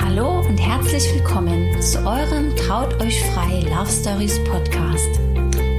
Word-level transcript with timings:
Hallo 0.00 0.40
und 0.40 0.58
herzlich 0.58 1.04
willkommen 1.14 1.80
zu 1.80 1.98
eurem 2.06 2.54
Traut 2.56 3.00
euch 3.02 3.22
frei 3.32 3.60
Love 3.68 3.90
Stories 3.90 4.42
Podcast. 4.44 5.20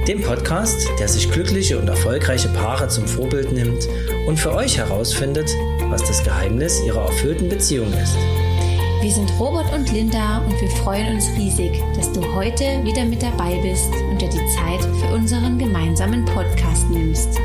Dem 0.06 0.22
Podcast, 0.22 0.88
der 0.98 1.08
sich 1.08 1.30
glückliche 1.30 1.78
und 1.78 1.88
erfolgreiche 1.88 2.48
Paare 2.48 2.88
zum 2.88 3.06
Vorbild 3.06 3.52
nimmt 3.52 3.88
und 4.26 4.38
für 4.38 4.54
euch 4.54 4.78
herausfindet, 4.78 5.50
was 5.88 6.02
das 6.04 6.22
Geheimnis 6.22 6.80
ihrer 6.84 7.06
erfüllten 7.06 7.48
Beziehung 7.48 7.92
ist. 7.92 8.16
Wir 9.02 9.10
sind 9.10 9.32
Robert 9.38 9.72
und 9.74 9.90
Linda 9.92 10.38
und 10.38 10.60
wir 10.60 10.70
freuen 10.70 11.14
uns 11.14 11.28
riesig, 11.36 11.82
dass 11.96 12.12
du 12.12 12.22
heute 12.34 12.64
wieder 12.84 13.04
mit 13.04 13.22
dabei 13.22 13.60
bist 13.62 13.92
und 14.10 14.22
dir 14.22 14.30
die 14.30 14.46
Zeit 14.56 14.82
für 15.00 15.14
unseren 15.14 15.58
gemeinsamen 15.58 16.24
Podcast 16.24 16.88
nimmst. 16.90 17.40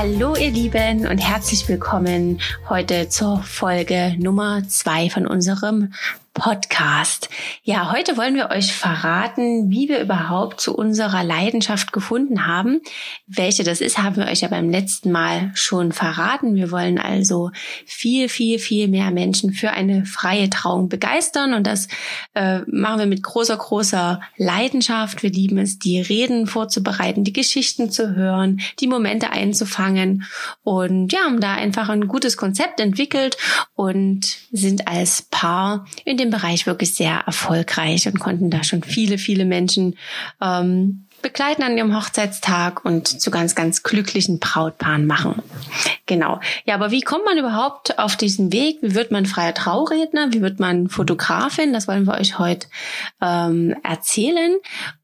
Hallo 0.00 0.36
ihr 0.36 0.52
Lieben 0.52 1.08
und 1.08 1.18
herzlich 1.18 1.68
willkommen 1.68 2.40
heute 2.68 3.08
zur 3.08 3.42
Folge 3.42 4.14
Nummer 4.16 4.62
zwei 4.68 5.10
von 5.10 5.26
unserem 5.26 5.92
Podcast. 6.38 7.28
Ja, 7.64 7.92
heute 7.92 8.16
wollen 8.16 8.36
wir 8.36 8.50
euch 8.50 8.72
verraten, 8.72 9.70
wie 9.70 9.88
wir 9.88 10.00
überhaupt 10.00 10.60
zu 10.60 10.74
unserer 10.74 11.24
Leidenschaft 11.24 11.92
gefunden 11.92 12.46
haben. 12.46 12.80
Welche 13.26 13.64
das 13.64 13.80
ist, 13.80 13.98
haben 13.98 14.16
wir 14.16 14.26
euch 14.26 14.40
ja 14.42 14.48
beim 14.48 14.70
letzten 14.70 15.10
Mal 15.10 15.50
schon 15.54 15.92
verraten. 15.92 16.54
Wir 16.54 16.70
wollen 16.70 16.98
also 16.98 17.50
viel, 17.86 18.28
viel, 18.28 18.58
viel 18.58 18.86
mehr 18.88 19.10
Menschen 19.10 19.52
für 19.52 19.70
eine 19.72 20.06
freie 20.06 20.48
Trauung 20.48 20.88
begeistern 20.88 21.54
und 21.54 21.66
das 21.66 21.88
äh, 22.34 22.60
machen 22.66 23.00
wir 23.00 23.06
mit 23.06 23.22
großer, 23.22 23.56
großer 23.56 24.20
Leidenschaft. 24.36 25.22
Wir 25.22 25.30
lieben 25.30 25.58
es, 25.58 25.78
die 25.78 26.00
Reden 26.00 26.46
vorzubereiten, 26.46 27.24
die 27.24 27.32
Geschichten 27.32 27.90
zu 27.90 28.14
hören, 28.14 28.60
die 28.78 28.86
Momente 28.86 29.30
einzufangen 29.30 30.24
und 30.62 31.12
ja, 31.12 31.20
haben 31.20 31.40
da 31.40 31.54
einfach 31.54 31.88
ein 31.88 32.06
gutes 32.06 32.36
Konzept 32.36 32.80
entwickelt 32.80 33.36
und 33.74 34.38
sind 34.52 34.86
als 34.86 35.22
Paar 35.22 35.86
in 36.04 36.16
dem 36.16 36.27
Bereich 36.30 36.66
wirklich 36.66 36.94
sehr 36.94 37.22
erfolgreich 37.26 38.06
und 38.06 38.18
konnten 38.20 38.50
da 38.50 38.64
schon 38.64 38.82
viele, 38.82 39.18
viele 39.18 39.44
Menschen 39.44 39.96
ähm, 40.40 41.04
begleiten 41.22 41.62
an 41.62 41.76
ihrem 41.76 41.96
Hochzeitstag 41.96 42.84
und 42.84 43.08
zu 43.08 43.30
ganz, 43.30 43.54
ganz 43.54 43.82
glücklichen 43.82 44.38
Brautpaaren 44.38 45.06
machen. 45.06 45.42
Genau. 46.06 46.40
Ja, 46.64 46.74
aber 46.74 46.90
wie 46.90 47.00
kommt 47.00 47.24
man 47.24 47.38
überhaupt 47.38 47.98
auf 47.98 48.16
diesen 48.16 48.52
Weg? 48.52 48.78
Wie 48.82 48.94
wird 48.94 49.10
man 49.10 49.26
freier 49.26 49.54
Trauredner? 49.54 50.32
Wie 50.32 50.40
wird 50.40 50.60
man 50.60 50.88
Fotografin? 50.88 51.72
Das 51.72 51.88
wollen 51.88 52.06
wir 52.06 52.14
euch 52.14 52.38
heute 52.38 52.68
ähm, 53.20 53.74
erzählen. 53.82 54.56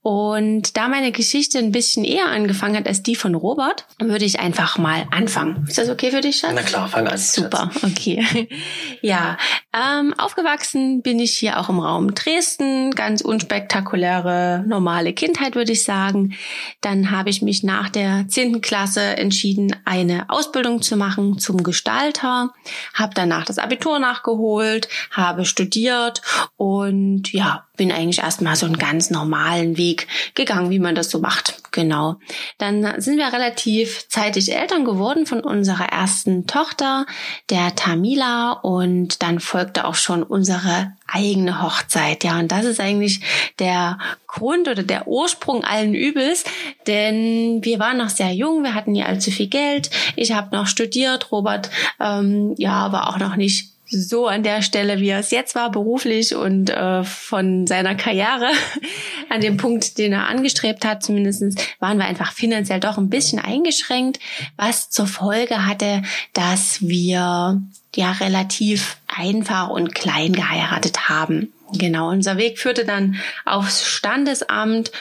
Und 0.07 0.77
da 0.77 0.89
meine 0.89 1.13
Geschichte 1.13 1.57
ein 1.57 1.73
bisschen 1.73 2.05
eher 2.05 2.27
angefangen 2.27 2.77
hat 2.77 2.87
als 2.87 3.03
die 3.03 3.17
von 3.17 3.35
Robert, 3.35 3.87
würde 3.99 4.27
ich 4.27 4.39
einfach 4.39 4.77
mal 4.77 5.07
anfangen. 5.11 5.65
Ist 5.67 5.79
das 5.79 5.89
okay 5.89 6.11
für 6.11 6.21
dich, 6.21 6.37
Schatz? 6.37 6.53
Na 6.55 6.61
klar, 6.61 6.89
fang 6.89 7.09
an. 7.09 7.17
Super, 7.17 7.71
okay. 7.83 8.47
ja, 9.01 9.39
ähm, 9.73 10.13
aufgewachsen 10.19 11.01
bin 11.01 11.19
ich 11.19 11.39
hier 11.39 11.59
auch 11.59 11.71
im 11.71 11.81
Raum 11.81 12.15
Dresden. 12.15 12.91
Ganz 12.91 13.23
unspektakuläre, 13.23 14.63
normale 14.67 15.15
Kindheit, 15.15 15.55
würde 15.55 15.73
ich 15.73 15.85
sagen. 15.85 16.35
Dann 16.83 17.11
habe 17.11 17.31
ich 17.31 17.41
mich 17.41 17.63
nach 17.63 17.89
der 17.89 18.29
zehnten 18.29 18.61
Klasse 18.61 19.17
entschieden, 19.17 19.75
eine 19.87 20.29
Ausbildung 20.29 20.83
zu 20.83 20.99
machen 20.99 21.39
zum 21.39 21.63
Gestalter. 21.63 22.53
Habe 22.93 23.13
danach 23.15 23.47
das 23.47 23.57
Abitur 23.57 23.99
nachgeholt, 23.99 24.87
habe 25.11 25.47
studiert 25.47 26.21
und 26.59 27.33
ja, 27.33 27.65
bin 27.77 27.91
eigentlich 27.91 28.19
erstmal 28.19 28.55
so 28.55 28.67
einen 28.67 28.79
ganz 28.79 29.11
normalen 29.11 29.77
Weg 29.77 29.94
gegangen, 30.35 30.71
wie 30.71 30.79
man 30.79 30.95
das 30.95 31.11
so 31.11 31.19
macht. 31.19 31.55
Genau. 31.73 32.17
Dann 32.59 33.01
sind 33.01 33.19
wir 33.19 33.33
relativ 33.33 34.07
zeitig 34.09 34.55
Eltern 34.55 34.85
geworden 34.85 35.27
von 35.27 35.41
unserer 35.41 35.87
ersten 35.87 36.47
Tochter, 36.47 37.07
der 37.51 37.75
Tamila, 37.75 38.53
und 38.53 39.23
dann 39.23 39.41
folgte 39.41 39.85
auch 39.85 39.97
schon 39.97 40.23
unsere 40.23 40.93
eigene 41.09 41.63
Hochzeit. 41.63 42.23
Ja, 42.23 42.39
und 42.39 42.53
das 42.53 42.65
ist 42.65 42.81
eigentlich 42.81 43.21
der 43.59 43.99
Grund 44.29 44.69
oder 44.69 44.83
der 44.83 45.09
Ursprung 45.09 45.65
allen 45.65 45.95
Übels, 45.95 46.45
denn 46.87 47.65
wir 47.65 47.79
waren 47.79 47.99
noch 47.99 48.09
sehr 48.09 48.33
jung, 48.33 48.63
wir 48.63 48.75
hatten 48.75 48.93
nie 48.93 49.05
allzu 49.05 49.31
viel 49.31 49.49
Geld. 49.49 49.91
Ich 50.17 50.33
habe 50.33 50.55
noch 50.55 50.67
studiert, 50.67 51.33
Robert 51.33 51.71
ähm, 52.01 52.55
ja, 52.57 52.93
war 52.93 53.09
auch 53.09 53.19
noch 53.19 53.37
nicht 53.37 53.74
so 53.95 54.27
an 54.27 54.43
der 54.43 54.63
Stelle, 54.63 55.01
wie 55.01 55.09
er 55.09 55.21
es 55.21 55.31
jetzt 55.31 55.55
war, 55.55 55.71
beruflich 55.71 56.35
und 56.35 56.71
äh, 56.71 57.05
von 57.05 57.67
seiner 57.67 57.95
Karriere 57.95 58.51
an 59.31 59.41
dem 59.41 59.57
Punkt, 59.57 59.99
den 59.99 60.13
er 60.13 60.29
angestrebt 60.29 60.85
hat, 60.85 61.03
zumindestens 61.03 61.57
waren 61.79 61.99
wir 61.99 62.05
einfach 62.05 62.33
finanziell 62.33 62.81
doch 62.81 62.99
ein 62.99 63.11
bisschen 63.11 63.39
eingeschränkt, 63.39 64.19
was 64.57 64.91
zur 64.91 65.07
Folge 65.07 65.67
hatte, 65.67 66.03
dass 66.33 66.83
wir 66.83 67.63
ja 67.95 68.13
relativ 68.13 68.97
einfach 69.07 69.69
und 69.69 69.95
klein 69.95 70.33
geheiratet 70.33 71.09
haben. 71.09 71.53
Genau, 71.73 72.11
unser 72.11 72.37
Weg 72.37 72.59
führte 72.59 72.85
dann 72.85 73.17
aufs 73.45 73.85
Standesamt 73.87 74.93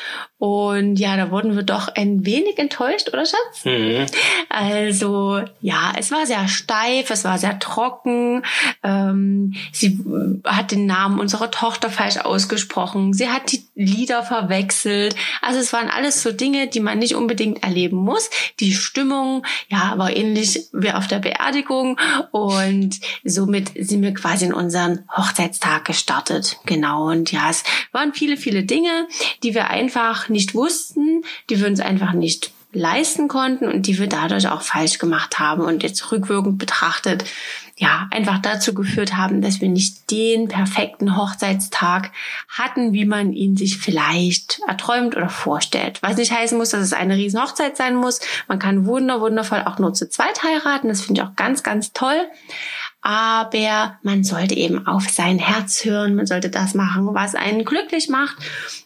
und 0.44 0.98
ja, 0.98 1.16
da 1.16 1.32
wurden 1.32 1.56
wir 1.56 1.64
doch 1.64 1.88
ein 1.88 2.26
wenig 2.26 2.60
enttäuscht, 2.60 3.08
oder 3.08 3.26
Schatz? 3.26 3.64
Mhm. 3.64 4.06
Also 4.50 5.42
ja, 5.62 5.94
es 5.98 6.12
war 6.12 6.26
sehr 6.26 6.50
steif, 6.50 7.12
es 7.12 7.24
war 7.24 7.38
sehr 7.38 7.60
trocken. 7.60 8.44
Ähm, 8.84 9.54
sie 9.72 10.04
hat 10.44 10.72
den 10.72 10.86
Namen 10.86 11.22
unserer 11.22 11.50
Tochter 11.50 11.90
falsch 11.90 12.18
ausgesprochen. 12.18 13.14
Sie 13.14 13.30
hat 13.30 13.54
die 13.54 13.64
Lieder 13.74 14.22
verwechselt. 14.22 15.16
Also 15.42 15.62
es 15.62 15.72
waren 15.72 15.90
alles 15.90 16.22
so 16.22 16.34
Dinge, 16.34 16.68
die 16.68 16.82
man 16.82 17.00
nicht 17.00 17.16
unbedingt 17.16 17.64
erleben 17.64 17.96
muss. 17.96 18.30
Die 18.60 18.74
Stimmung, 18.74 19.46
ja, 19.70 19.94
war 19.96 20.14
ähnlich 20.14 20.68
wie 20.74 20.92
auf 20.92 21.08
der 21.08 21.20
Beerdigung 21.20 21.98
und 22.32 23.00
somit 23.24 23.72
sind 23.80 24.02
wir 24.02 24.14
quasi 24.14 24.48
in 24.48 24.54
unseren 24.54 25.06
Hochzeitstag 25.16 25.86
gestartet. 25.86 26.58
Genau. 26.66 27.10
Und 27.10 27.32
ja, 27.32 27.50
es 27.50 27.64
waren 27.92 28.14
viele, 28.14 28.38
viele 28.38 28.64
Dinge, 28.64 29.08
die 29.44 29.54
wir 29.54 29.70
einfach 29.70 30.30
nicht 30.30 30.56
wussten, 30.56 31.24
die 31.50 31.60
wir 31.60 31.68
uns 31.68 31.80
einfach 31.80 32.14
nicht 32.14 32.52
leisten 32.74 33.28
konnten 33.28 33.68
und 33.68 33.86
die 33.86 34.00
wir 34.00 34.08
dadurch 34.08 34.48
auch 34.48 34.62
falsch 34.62 34.98
gemacht 34.98 35.40
haben 35.40 35.64
und 35.64 35.84
jetzt 35.84 36.12
rückwirkend 36.12 36.58
betrachtet, 36.58 37.26
ja, 37.78 38.08
einfach 38.12 38.40
dazu 38.40 38.74
geführt 38.74 39.16
haben, 39.16 39.42
dass 39.42 39.60
wir 39.60 39.70
nicht 39.70 40.12
den 40.12 40.48
perfekten 40.48 41.18
Hochzeitstag 41.18 42.12
hatten, 42.48 42.94
wie 42.94 43.06
man 43.06 43.34
ihn 43.34 43.58
sich 43.58 43.78
vielleicht 43.78 44.60
erträumt 44.68 45.18
oder 45.18 45.30
vorstellt. 45.30 46.02
Was 46.02 46.18
nicht 46.18 46.32
heißen 46.32 46.58
muss, 46.58 46.70
dass 46.70 46.82
es 46.82 46.94
eine 46.94 47.16
riesen 47.16 47.42
Hochzeit 47.42 47.76
sein 47.76 47.96
muss. 47.96 48.20
Man 48.48 48.60
kann 48.60 48.86
wunder, 48.86 49.22
wundervoll 49.22 49.64
auch 49.66 49.80
nur 49.80 49.94
zu 49.94 50.08
zweit 50.08 50.44
heiraten. 50.44 50.88
Das 50.88 51.02
finde 51.02 51.22
ich 51.22 51.28
auch 51.28 51.36
ganz, 51.36 51.64
ganz 51.64 51.94
toll 51.94 52.28
aber 53.04 53.98
man 54.02 54.24
sollte 54.24 54.56
eben 54.56 54.88
auf 54.88 55.10
sein 55.10 55.38
Herz 55.38 55.84
hören, 55.84 56.16
man 56.16 56.26
sollte 56.26 56.50
das 56.50 56.74
machen, 56.74 57.14
was 57.14 57.36
einen 57.36 57.66
glücklich 57.66 58.08
macht 58.08 58.38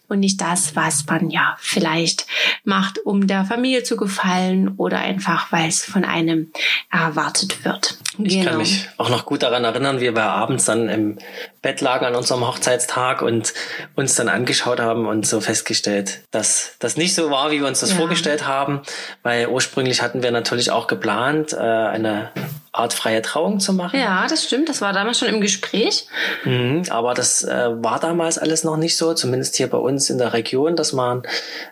und 0.08 0.18
nicht 0.18 0.40
das, 0.40 0.74
was 0.74 1.06
man 1.06 1.30
ja 1.30 1.56
vielleicht 1.60 2.26
macht, 2.64 2.98
um 2.98 3.28
der 3.28 3.44
Familie 3.44 3.84
zu 3.84 3.96
gefallen 3.96 4.74
oder 4.76 4.98
einfach, 4.98 5.52
weil 5.52 5.68
es 5.68 5.84
von 5.84 6.04
einem 6.04 6.50
erwartet 6.90 7.64
wird. 7.64 7.96
Ich 8.18 8.34
genau. 8.34 8.50
kann 8.50 8.58
mich 8.58 8.88
auch 8.96 9.08
noch 9.08 9.24
gut 9.24 9.44
daran 9.44 9.62
erinnern, 9.62 10.00
wie 10.00 10.12
wir 10.12 10.24
abends 10.24 10.64
dann 10.64 10.88
im 10.88 11.18
Bett 11.62 11.80
lagen 11.80 12.04
an 12.04 12.14
unserem 12.14 12.46
Hochzeitstag 12.46 13.22
und 13.22 13.52
uns 13.96 14.14
dann 14.14 14.28
angeschaut 14.28 14.80
haben 14.80 15.06
und 15.06 15.26
so 15.26 15.40
festgestellt, 15.40 16.20
dass 16.30 16.76
das 16.78 16.96
nicht 16.96 17.14
so 17.14 17.30
war, 17.30 17.50
wie 17.50 17.60
wir 17.60 17.66
uns 17.66 17.80
das 17.80 17.90
ja. 17.90 17.96
vorgestellt 17.96 18.46
haben, 18.46 18.82
weil 19.22 19.48
ursprünglich 19.48 20.02
hatten 20.02 20.22
wir 20.22 20.30
natürlich 20.30 20.70
auch 20.70 20.86
geplant, 20.86 21.52
äh, 21.52 21.56
eine 21.56 22.30
Art 22.72 22.92
freie 22.92 23.22
Trauung 23.22 23.58
zu 23.58 23.72
machen. 23.72 23.98
Ja, 23.98 24.26
das 24.28 24.44
stimmt. 24.44 24.68
Das 24.68 24.80
war 24.80 24.92
damals 24.92 25.18
schon 25.18 25.28
im 25.28 25.40
Gespräch. 25.40 26.06
Mhm, 26.44 26.84
aber 26.90 27.14
das 27.14 27.42
äh, 27.42 27.70
war 27.82 27.98
damals 27.98 28.38
alles 28.38 28.62
noch 28.62 28.76
nicht 28.76 28.96
so, 28.96 29.14
zumindest 29.14 29.56
hier 29.56 29.68
bei 29.68 29.78
uns 29.78 30.10
in 30.10 30.18
der 30.18 30.32
Region, 30.32 30.76
dass 30.76 30.92
man 30.92 31.22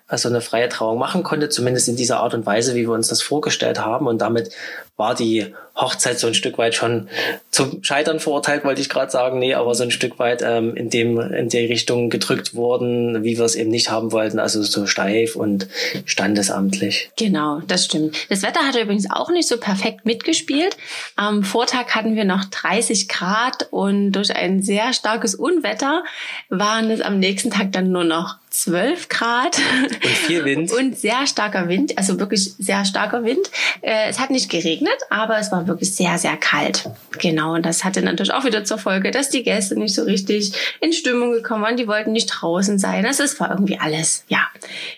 also 0.08 0.28
eine 0.28 0.40
freie 0.40 0.68
Trauung 0.68 0.98
machen 0.98 1.22
konnte, 1.22 1.48
zumindest 1.48 1.88
in 1.88 1.96
dieser 1.96 2.20
Art 2.20 2.34
und 2.34 2.44
Weise, 2.44 2.74
wie 2.74 2.88
wir 2.88 2.92
uns 2.92 3.08
das 3.08 3.22
vorgestellt 3.22 3.78
haben. 3.78 4.08
Und 4.08 4.18
damit 4.18 4.50
war 4.96 5.14
die 5.14 5.54
Hochzeit 5.76 6.18
so 6.18 6.26
ein 6.26 6.34
Stück 6.34 6.58
weit 6.58 6.74
schon 6.74 7.08
zum 7.50 7.84
Scheitern 7.84 8.18
verurteilt, 8.18 8.64
wollte 8.64 8.80
ich 8.80 8.88
gerade 8.88 9.10
sagen. 9.10 9.38
Nee, 9.38 9.54
aber 9.54 9.74
so 9.74 9.84
ein 9.84 9.90
Stück 9.90 10.18
weit 10.18 10.42
ähm, 10.42 10.74
in 10.74 10.90
dem 10.90 11.20
in 11.20 11.48
die 11.48 11.66
Richtung 11.66 12.08
gedrückt 12.08 12.54
worden, 12.54 13.22
wie 13.22 13.36
wir 13.36 13.44
es 13.44 13.54
eben 13.54 13.70
nicht 13.70 13.90
haben 13.90 14.10
wollten, 14.12 14.38
also 14.38 14.62
so 14.62 14.86
steif 14.86 15.36
und 15.36 15.68
standesamtlich. 16.06 17.10
Genau, 17.18 17.60
das 17.66 17.84
stimmt. 17.84 18.16
Das 18.30 18.42
Wetter 18.42 18.60
hat 18.60 18.76
übrigens 18.76 19.10
auch 19.10 19.30
nicht 19.30 19.48
so 19.48 19.58
perfekt 19.58 20.06
mitgespielt. 20.06 20.76
Am 21.14 21.44
Vortag 21.44 21.94
hatten 21.94 22.16
wir 22.16 22.24
noch 22.24 22.44
30 22.44 23.08
Grad 23.08 23.68
und 23.70 24.12
durch 24.12 24.34
ein 24.34 24.62
sehr 24.62 24.92
starkes 24.92 25.34
Unwetter 25.34 26.04
waren 26.48 26.90
es 26.90 27.00
am 27.00 27.18
nächsten 27.18 27.50
Tag 27.50 27.72
dann 27.72 27.92
nur 27.92 28.04
noch 28.04 28.36
12 28.50 29.08
Grad. 29.08 29.58
Und 29.58 30.04
viel 30.04 30.44
Wind. 30.44 30.72
Und 30.72 30.98
sehr 30.98 31.26
starker 31.26 31.68
Wind, 31.68 31.98
also 31.98 32.18
wirklich 32.18 32.54
sehr 32.58 32.84
starker 32.84 33.24
Wind. 33.24 33.50
Äh, 33.82 34.08
es 34.08 34.18
hat 34.18 34.30
nicht 34.30 34.50
geregnet, 34.50 34.96
aber 35.10 35.38
es 35.38 35.52
war 35.52 35.66
wirklich 35.66 35.94
sehr, 35.94 36.18
sehr 36.18 36.36
kalt. 36.36 36.88
Genau, 37.18 37.54
und 37.54 37.66
das 37.66 37.84
hatte 37.84 38.02
natürlich 38.02 38.32
auch 38.32 38.44
wieder 38.44 38.64
zur 38.64 38.78
Folge, 38.78 39.10
dass 39.10 39.28
die 39.30 39.42
Gäste 39.42 39.78
nicht 39.78 39.94
so 39.94 40.04
richtig 40.04 40.52
in 40.80 40.92
Stimmung 40.92 41.32
gekommen 41.32 41.62
waren. 41.62 41.76
Die 41.76 41.88
wollten 41.88 42.12
nicht 42.12 42.26
draußen 42.26 42.78
sein. 42.78 43.02
Das 43.02 43.20
ist 43.20 43.38
war 43.40 43.50
irgendwie 43.50 43.78
alles, 43.78 44.24
ja, 44.28 44.46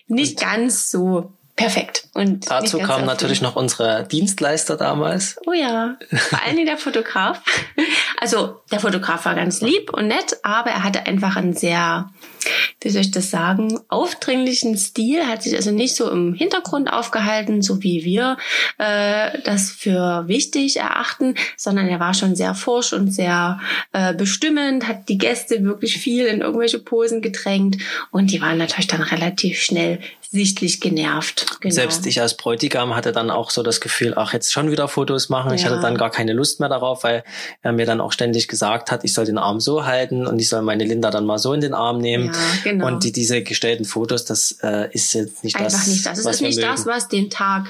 nicht 0.06 0.40
und 0.40 0.48
ganz 0.48 0.90
so 0.90 1.32
perfekt. 1.58 2.08
Und 2.14 2.50
dazu 2.50 2.78
kamen 2.78 3.04
natürlich 3.04 3.42
noch 3.42 3.56
unsere 3.56 4.06
Dienstleister 4.06 4.76
damals. 4.76 5.36
Oh 5.44 5.52
ja, 5.52 5.96
vor 6.10 6.42
allen 6.42 6.54
Dingen 6.54 6.66
der 6.66 6.78
Fotograf. 6.78 7.42
Also 8.20 8.60
der 8.72 8.80
Fotograf 8.80 9.24
war 9.26 9.34
ganz 9.34 9.60
lieb 9.60 9.92
und 9.92 10.08
nett, 10.08 10.38
aber 10.42 10.70
er 10.70 10.82
hatte 10.82 11.06
einfach 11.06 11.36
einen 11.36 11.54
sehr, 11.54 12.10
wie 12.80 12.90
soll 12.90 13.02
ich 13.02 13.10
das 13.12 13.30
sagen, 13.30 13.80
aufdringlichen 13.88 14.76
Stil, 14.76 15.26
hat 15.26 15.42
sich 15.42 15.54
also 15.54 15.70
nicht 15.70 15.94
so 15.94 16.10
im 16.10 16.34
Hintergrund 16.34 16.92
aufgehalten, 16.92 17.62
so 17.62 17.82
wie 17.82 18.04
wir 18.04 18.36
äh, 18.78 19.40
das 19.44 19.70
für 19.70 20.26
wichtig 20.26 20.78
erachten, 20.78 21.34
sondern 21.56 21.88
er 21.88 22.00
war 22.00 22.14
schon 22.14 22.34
sehr 22.34 22.54
forsch 22.54 22.92
und 22.92 23.12
sehr 23.12 23.60
äh, 23.92 24.14
bestimmend, 24.14 24.88
hat 24.88 25.08
die 25.08 25.18
Gäste 25.18 25.62
wirklich 25.62 25.98
viel 25.98 26.26
in 26.26 26.40
irgendwelche 26.40 26.78
Posen 26.78 27.22
gedrängt 27.22 27.78
und 28.10 28.32
die 28.32 28.40
waren 28.40 28.58
natürlich 28.58 28.88
dann 28.88 29.02
relativ 29.02 29.60
schnell 29.60 30.00
sichtlich 30.30 30.80
genervt. 30.80 31.46
Genau. 31.60 31.74
Selbst 31.74 32.06
ich 32.06 32.20
als 32.20 32.36
Bräutigam 32.36 32.94
hatte 32.94 33.12
dann 33.12 33.30
auch 33.30 33.50
so 33.50 33.62
das 33.62 33.80
Gefühl, 33.80 34.14
ach, 34.16 34.32
jetzt 34.32 34.52
schon 34.52 34.70
wieder 34.70 34.88
Fotos 34.88 35.28
machen. 35.28 35.50
Ja. 35.50 35.54
Ich 35.56 35.64
hatte 35.64 35.80
dann 35.80 35.96
gar 35.96 36.10
keine 36.10 36.32
Lust 36.32 36.60
mehr 36.60 36.68
darauf, 36.68 37.04
weil 37.04 37.24
er 37.62 37.72
mir 37.72 37.86
dann 37.86 38.00
auch 38.00 38.12
ständig 38.12 38.48
gesagt 38.48 38.90
hat, 38.90 39.04
ich 39.04 39.12
soll 39.12 39.24
den 39.24 39.38
Arm 39.38 39.60
so 39.60 39.84
halten 39.84 40.26
und 40.26 40.38
ich 40.38 40.48
soll 40.48 40.62
meine 40.62 40.84
Linda 40.84 41.10
dann 41.10 41.26
mal 41.26 41.38
so 41.38 41.52
in 41.52 41.60
den 41.60 41.74
Arm 41.74 41.98
nehmen. 41.98 42.26
Ja, 42.26 42.70
genau. 42.70 42.86
Und 42.86 43.04
die, 43.04 43.12
diese 43.12 43.42
gestellten 43.42 43.84
Fotos, 43.84 44.24
das 44.24 44.58
äh, 44.62 44.88
ist 44.92 45.12
jetzt 45.14 45.44
nicht 45.44 45.56
einfach 45.56 45.72
das. 45.72 45.86
Nicht 45.86 46.06
das. 46.06 46.18
Es 46.18 46.26
ist 46.26 46.40
nicht 46.42 46.56
mögen. 46.56 46.70
das, 46.70 46.86
was 46.86 47.08
den 47.08 47.30
Tag 47.30 47.66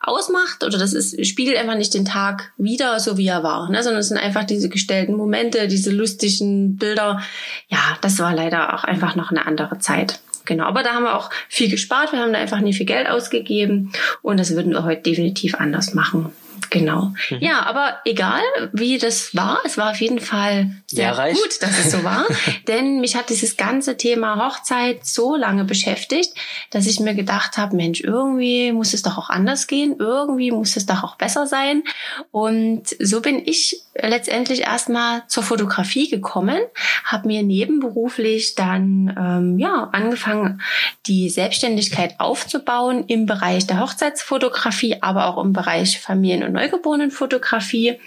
ausmacht 0.00 0.64
oder 0.64 0.78
das 0.78 0.92
ist, 0.92 1.26
spiegelt 1.26 1.56
einfach 1.56 1.76
nicht 1.76 1.94
den 1.94 2.04
Tag 2.04 2.52
wieder, 2.56 3.00
so 3.00 3.16
wie 3.16 3.26
er 3.26 3.42
war, 3.42 3.70
ne? 3.70 3.82
sondern 3.82 4.00
es 4.00 4.08
sind 4.08 4.18
einfach 4.18 4.44
diese 4.44 4.68
gestellten 4.68 5.14
Momente, 5.16 5.68
diese 5.68 5.90
lustigen 5.90 6.76
Bilder. 6.76 7.20
Ja, 7.68 7.98
das 8.00 8.18
war 8.18 8.34
leider 8.34 8.74
auch 8.74 8.84
einfach 8.84 9.14
noch 9.16 9.30
eine 9.30 9.46
andere 9.46 9.78
Zeit. 9.78 10.20
Genau, 10.44 10.64
aber 10.64 10.82
da 10.82 10.94
haben 10.94 11.04
wir 11.04 11.16
auch 11.16 11.30
viel 11.48 11.70
gespart. 11.70 12.12
Wir 12.12 12.20
haben 12.20 12.32
da 12.32 12.38
einfach 12.38 12.60
nie 12.60 12.72
viel 12.72 12.86
Geld 12.86 13.08
ausgegeben 13.08 13.92
und 14.22 14.38
das 14.40 14.54
würden 14.54 14.72
wir 14.72 14.84
heute 14.84 15.02
definitiv 15.02 15.54
anders 15.54 15.94
machen. 15.94 16.32
Genau. 16.70 17.12
Mhm. 17.30 17.38
Ja, 17.40 17.66
aber 17.66 17.98
egal, 18.04 18.40
wie 18.72 18.96
das 18.96 19.36
war, 19.36 19.60
es 19.64 19.76
war 19.76 19.90
auf 19.90 20.00
jeden 20.00 20.20
Fall 20.20 20.70
sehr 20.86 21.14
ja, 21.14 21.32
gut, 21.32 21.60
dass 21.60 21.78
es 21.78 21.92
so 21.92 22.02
war. 22.02 22.26
denn 22.68 23.00
mich 23.00 23.14
hat 23.14 23.28
dieses 23.28 23.56
ganze 23.58 23.96
Thema 23.96 24.36
Hochzeit 24.36 25.04
so 25.04 25.36
lange 25.36 25.64
beschäftigt, 25.64 26.32
dass 26.70 26.86
ich 26.86 26.98
mir 26.98 27.14
gedacht 27.14 27.58
habe, 27.58 27.76
Mensch, 27.76 28.00
irgendwie 28.00 28.72
muss 28.72 28.94
es 28.94 29.02
doch 29.02 29.18
auch 29.18 29.28
anders 29.28 29.66
gehen, 29.66 29.96
irgendwie 29.98 30.50
muss 30.50 30.76
es 30.76 30.86
doch 30.86 31.02
auch 31.02 31.16
besser 31.16 31.46
sein. 31.46 31.82
Und 32.30 32.84
so 32.98 33.20
bin 33.20 33.42
ich 33.44 33.82
letztendlich 33.94 34.62
erstmal 34.62 35.22
zur 35.26 35.42
Fotografie 35.42 36.08
gekommen, 36.08 36.60
habe 37.04 37.28
mir 37.28 37.42
nebenberuflich 37.42 38.54
dann 38.54 39.14
ähm, 39.18 39.58
ja 39.58 39.90
angefangen, 39.92 40.62
die 41.06 41.28
Selbstständigkeit 41.28 42.18
aufzubauen 42.18 43.04
im 43.06 43.26
Bereich 43.26 43.66
der 43.66 43.80
Hochzeitsfotografie, 43.80 44.96
aber 45.02 45.26
auch 45.26 45.42
im 45.42 45.52
Bereich 45.52 46.00
Familien- 46.00 46.44
und 46.44 46.52
Neugeborenenfotografie. 46.52 47.98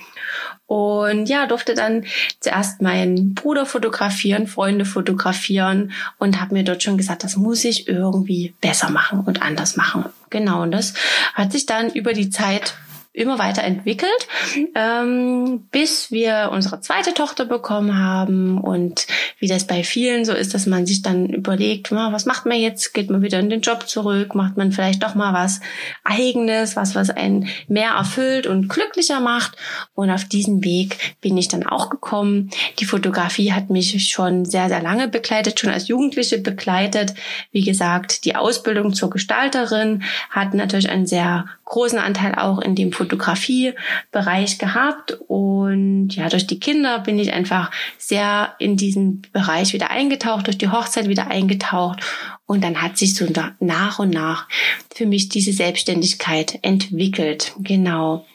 Und 0.67 1.29
ja, 1.29 1.45
durfte 1.45 1.75
dann 1.75 2.05
zuerst 2.39 2.81
meinen 2.81 3.35
Bruder 3.35 3.67
fotografieren, 3.67 4.47
Freunde 4.47 4.85
fotografieren 4.85 5.91
und 6.17 6.41
habe 6.41 6.55
mir 6.55 6.63
dort 6.63 6.81
schon 6.81 6.97
gesagt, 6.97 7.23
das 7.23 7.35
muss 7.35 7.63
ich 7.63 7.87
irgendwie 7.87 8.55
besser 8.61 8.89
machen 8.89 9.19
und 9.19 9.43
anders 9.43 9.75
machen. 9.75 10.05
Genau, 10.31 10.63
und 10.63 10.71
das 10.71 10.95
hat 11.35 11.51
sich 11.51 11.67
dann 11.67 11.91
über 11.91 12.13
die 12.13 12.31
Zeit 12.31 12.73
immer 13.15 13.39
weiter 13.39 13.63
entwickelt, 13.63 14.27
ähm, 14.75 15.67
bis 15.71 16.11
wir 16.11 16.49
unsere 16.51 16.81
zweite 16.81 17.13
Tochter 17.13 17.45
bekommen 17.45 17.97
haben 17.97 18.59
und 18.59 19.07
wie 19.39 19.47
das 19.47 19.67
bei 19.67 19.83
vielen 19.83 20.25
so 20.25 20.33
ist, 20.33 20.53
dass 20.53 20.65
man 20.65 20.85
sich 20.85 21.01
dann 21.01 21.27
überlegt, 21.27 21.91
was 21.91 22.25
macht 22.25 22.45
man 22.45 22.59
jetzt? 22.59 22.93
Geht 22.93 23.09
man 23.09 23.21
wieder 23.21 23.39
in 23.39 23.49
den 23.49 23.61
Job 23.61 23.87
zurück? 23.87 24.35
Macht 24.35 24.57
man 24.57 24.71
vielleicht 24.71 25.01
doch 25.01 25.15
mal 25.15 25.33
was 25.33 25.61
Eigenes, 26.03 26.75
was 26.75 26.95
was 26.95 27.09
einen 27.09 27.47
mehr 27.67 27.91
erfüllt 27.91 28.47
und 28.47 28.67
glücklicher 28.67 29.19
macht? 29.21 29.55
Und 29.93 30.09
auf 30.09 30.25
diesen 30.25 30.63
Weg 30.63 31.15
bin 31.21 31.37
ich 31.37 31.47
dann 31.47 31.65
auch 31.65 31.89
gekommen. 31.89 32.49
Die 32.79 32.85
Fotografie 32.85 33.53
hat 33.53 33.69
mich 33.69 34.09
schon 34.09 34.45
sehr 34.45 34.67
sehr 34.67 34.81
lange 34.81 35.07
begleitet, 35.07 35.59
schon 35.59 35.69
als 35.69 35.87
Jugendliche 35.87 36.39
begleitet. 36.39 37.13
Wie 37.51 37.63
gesagt, 37.63 38.25
die 38.25 38.35
Ausbildung 38.35 38.93
zur 38.93 39.09
Gestalterin 39.09 40.03
hat 40.29 40.53
natürlich 40.53 40.89
einen 40.89 41.07
sehr 41.07 41.45
großen 41.65 41.99
Anteil 41.99 42.35
auch 42.35 42.59
in 42.59 42.75
dem 42.75 42.91
Fotografiebereich 43.05 44.57
gehabt 44.57 45.17
und 45.27 46.09
ja, 46.09 46.27
durch 46.29 46.47
die 46.47 46.59
Kinder 46.59 46.99
bin 46.99 47.19
ich 47.19 47.33
einfach 47.33 47.71
sehr 47.97 48.55
in 48.59 48.77
diesen 48.77 49.21
Bereich 49.31 49.73
wieder 49.73 49.91
eingetaucht, 49.91 50.47
durch 50.47 50.57
die 50.57 50.69
Hochzeit 50.69 51.07
wieder 51.07 51.27
eingetaucht 51.27 52.01
und 52.45 52.63
dann 52.63 52.81
hat 52.81 52.97
sich 52.97 53.15
so 53.15 53.25
nach 53.59 53.99
und 53.99 54.09
nach 54.09 54.47
für 54.93 55.05
mich 55.05 55.29
diese 55.29 55.53
Selbstständigkeit 55.53 56.59
entwickelt. 56.61 57.53
Genau. 57.59 58.25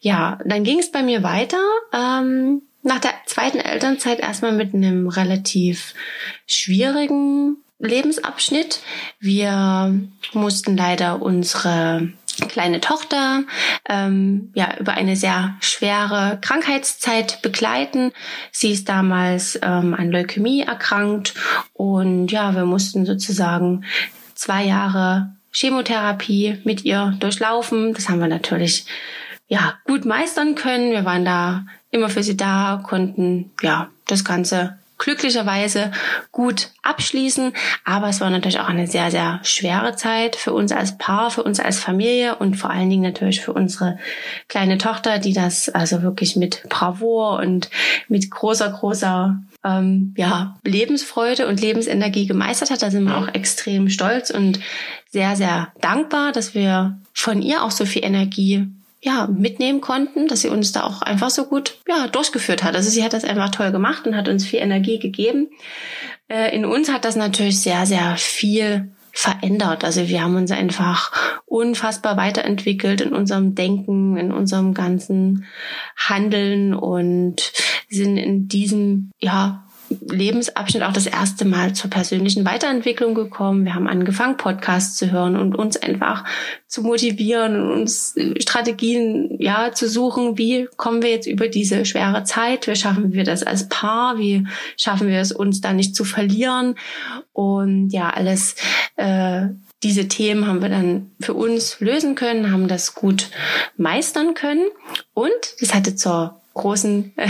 Ja, 0.00 0.38
dann 0.44 0.64
ging 0.64 0.78
es 0.78 0.90
bei 0.90 1.02
mir 1.02 1.22
weiter. 1.22 1.60
Ähm, 1.92 2.62
nach 2.82 3.00
der 3.00 3.12
zweiten 3.26 3.58
Elternzeit 3.58 4.20
erstmal 4.20 4.52
mit 4.52 4.74
einem 4.74 5.08
relativ 5.08 5.94
schwierigen 6.46 7.56
Lebensabschnitt. 7.78 8.80
Wir 9.20 10.00
mussten 10.32 10.76
leider 10.76 11.22
unsere 11.22 12.08
kleine 12.46 12.80
Tochter 12.80 13.42
ähm, 13.88 14.52
ja 14.54 14.76
über 14.78 14.92
eine 14.92 15.16
sehr 15.16 15.56
schwere 15.60 16.38
Krankheitszeit 16.40 17.42
begleiten. 17.42 18.12
Sie 18.52 18.70
ist 18.70 18.88
damals 18.88 19.58
ähm, 19.62 19.94
an 19.94 20.10
Leukämie 20.10 20.62
erkrankt 20.62 21.34
und 21.72 22.30
ja, 22.30 22.54
wir 22.54 22.64
mussten 22.64 23.06
sozusagen 23.06 23.84
zwei 24.34 24.64
Jahre 24.64 25.32
Chemotherapie 25.50 26.58
mit 26.64 26.84
ihr 26.84 27.16
durchlaufen. 27.18 27.94
Das 27.94 28.08
haben 28.08 28.20
wir 28.20 28.28
natürlich 28.28 28.86
ja 29.48 29.74
gut 29.84 30.04
meistern 30.04 30.54
können. 30.54 30.92
Wir 30.92 31.04
waren 31.04 31.24
da 31.24 31.64
immer 31.90 32.08
für 32.08 32.22
sie 32.22 32.36
da, 32.36 32.80
konnten 32.84 33.50
ja 33.62 33.88
das 34.06 34.24
Ganze 34.24 34.78
glücklicherweise 34.98 35.92
gut 36.32 36.70
abschließen. 36.82 37.52
Aber 37.84 38.08
es 38.08 38.20
war 38.20 38.30
natürlich 38.30 38.60
auch 38.60 38.68
eine 38.68 38.86
sehr, 38.86 39.10
sehr 39.10 39.40
schwere 39.42 39.96
Zeit 39.96 40.36
für 40.36 40.52
uns 40.52 40.72
als 40.72 40.98
Paar, 40.98 41.30
für 41.30 41.42
uns 41.42 41.60
als 41.60 41.78
Familie 41.78 42.36
und 42.36 42.56
vor 42.56 42.70
allen 42.70 42.90
Dingen 42.90 43.02
natürlich 43.02 43.40
für 43.40 43.52
unsere 43.52 43.98
kleine 44.48 44.78
Tochter, 44.78 45.18
die 45.18 45.32
das 45.32 45.68
also 45.68 46.02
wirklich 46.02 46.36
mit 46.36 46.68
Bravour 46.68 47.38
und 47.38 47.70
mit 48.08 48.30
großer, 48.30 48.70
großer 48.70 49.40
ähm, 49.64 50.14
ja, 50.16 50.58
Lebensfreude 50.64 51.46
und 51.46 51.60
Lebensenergie 51.60 52.26
gemeistert 52.26 52.70
hat. 52.70 52.82
Da 52.82 52.90
sind 52.90 53.04
wir 53.04 53.16
auch 53.16 53.28
extrem 53.28 53.88
stolz 53.88 54.30
und 54.30 54.60
sehr, 55.10 55.36
sehr 55.36 55.72
dankbar, 55.80 56.32
dass 56.32 56.54
wir 56.54 56.98
von 57.14 57.42
ihr 57.42 57.62
auch 57.62 57.70
so 57.70 57.86
viel 57.86 58.04
Energie 58.04 58.68
ja, 59.00 59.28
mitnehmen 59.28 59.80
konnten, 59.80 60.26
dass 60.26 60.40
sie 60.40 60.48
uns 60.48 60.72
da 60.72 60.82
auch 60.84 61.02
einfach 61.02 61.30
so 61.30 61.44
gut 61.44 61.78
ja, 61.86 62.08
durchgeführt 62.08 62.64
hat. 62.64 62.74
Also 62.74 62.90
sie 62.90 63.04
hat 63.04 63.12
das 63.12 63.24
einfach 63.24 63.50
toll 63.50 63.70
gemacht 63.70 64.06
und 64.06 64.16
hat 64.16 64.28
uns 64.28 64.44
viel 64.44 64.60
Energie 64.60 64.98
gegeben. 64.98 65.48
Äh, 66.28 66.54
in 66.54 66.64
uns 66.64 66.92
hat 66.92 67.04
das 67.04 67.16
natürlich 67.16 67.60
sehr, 67.60 67.86
sehr 67.86 68.16
viel 68.16 68.90
verändert. 69.12 69.84
Also 69.84 70.08
wir 70.08 70.22
haben 70.22 70.36
uns 70.36 70.50
einfach 70.50 71.12
unfassbar 71.46 72.16
weiterentwickelt 72.16 73.00
in 73.00 73.12
unserem 73.12 73.54
Denken, 73.54 74.16
in 74.16 74.32
unserem 74.32 74.74
ganzen 74.74 75.46
Handeln 75.96 76.74
und 76.74 77.52
sind 77.88 78.16
in 78.16 78.48
diesem, 78.48 79.10
ja, 79.18 79.64
Lebensabschnitt 79.90 80.82
auch 80.82 80.92
das 80.92 81.06
erste 81.06 81.44
Mal 81.44 81.72
zur 81.72 81.90
persönlichen 81.90 82.44
Weiterentwicklung 82.44 83.14
gekommen. 83.14 83.64
Wir 83.64 83.74
haben 83.74 83.88
angefangen, 83.88 84.36
Podcasts 84.36 84.96
zu 84.96 85.10
hören 85.10 85.36
und 85.36 85.54
uns 85.54 85.76
einfach 85.76 86.24
zu 86.66 86.82
motivieren 86.82 87.60
und 87.60 87.72
uns 87.72 88.14
Strategien, 88.38 89.36
ja, 89.40 89.72
zu 89.72 89.88
suchen. 89.88 90.38
Wie 90.38 90.68
kommen 90.76 91.02
wir 91.02 91.10
jetzt 91.10 91.26
über 91.26 91.48
diese 91.48 91.84
schwere 91.84 92.24
Zeit? 92.24 92.66
Wie 92.66 92.76
schaffen 92.76 93.12
wir 93.12 93.24
das 93.24 93.42
als 93.42 93.68
Paar? 93.68 94.18
Wie 94.18 94.46
schaffen 94.76 95.08
wir 95.08 95.20
es, 95.20 95.32
uns 95.32 95.60
da 95.60 95.72
nicht 95.72 95.94
zu 95.94 96.04
verlieren? 96.04 96.74
Und 97.32 97.90
ja, 97.90 98.10
alles, 98.10 98.56
äh, 98.96 99.46
diese 99.82 100.08
Themen 100.08 100.46
haben 100.46 100.60
wir 100.60 100.68
dann 100.68 101.12
für 101.20 101.34
uns 101.34 101.80
lösen 101.80 102.14
können, 102.14 102.50
haben 102.50 102.68
das 102.68 102.94
gut 102.94 103.30
meistern 103.76 104.34
können. 104.34 104.66
Und 105.14 105.30
es 105.60 105.72
hatte 105.72 105.94
zur 105.94 106.40
großen 106.58 107.14
äh, 107.16 107.28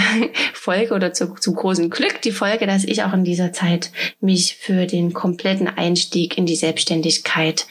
Folge 0.52 0.94
oder 0.94 1.12
zu, 1.12 1.34
zum 1.34 1.54
großen 1.54 1.88
Glück 1.88 2.20
die 2.22 2.32
Folge, 2.32 2.66
dass 2.66 2.84
ich 2.84 3.04
auch 3.04 3.12
in 3.12 3.22
dieser 3.22 3.52
Zeit 3.52 3.92
mich 4.20 4.56
für 4.56 4.86
den 4.86 5.12
kompletten 5.12 5.68
Einstieg 5.68 6.36
in 6.36 6.46
die 6.46 6.56
Selbstständigkeit 6.56 7.68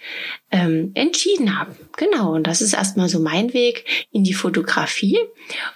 ähm, 0.51 0.91
entschieden 0.93 1.59
habe. 1.59 1.75
Genau, 1.97 2.33
und 2.35 2.47
das 2.47 2.61
ist 2.61 2.73
erstmal 2.73 3.09
so 3.09 3.19
mein 3.19 3.53
Weg 3.53 3.85
in 4.11 4.23
die 4.23 4.33
Fotografie. 4.33 5.17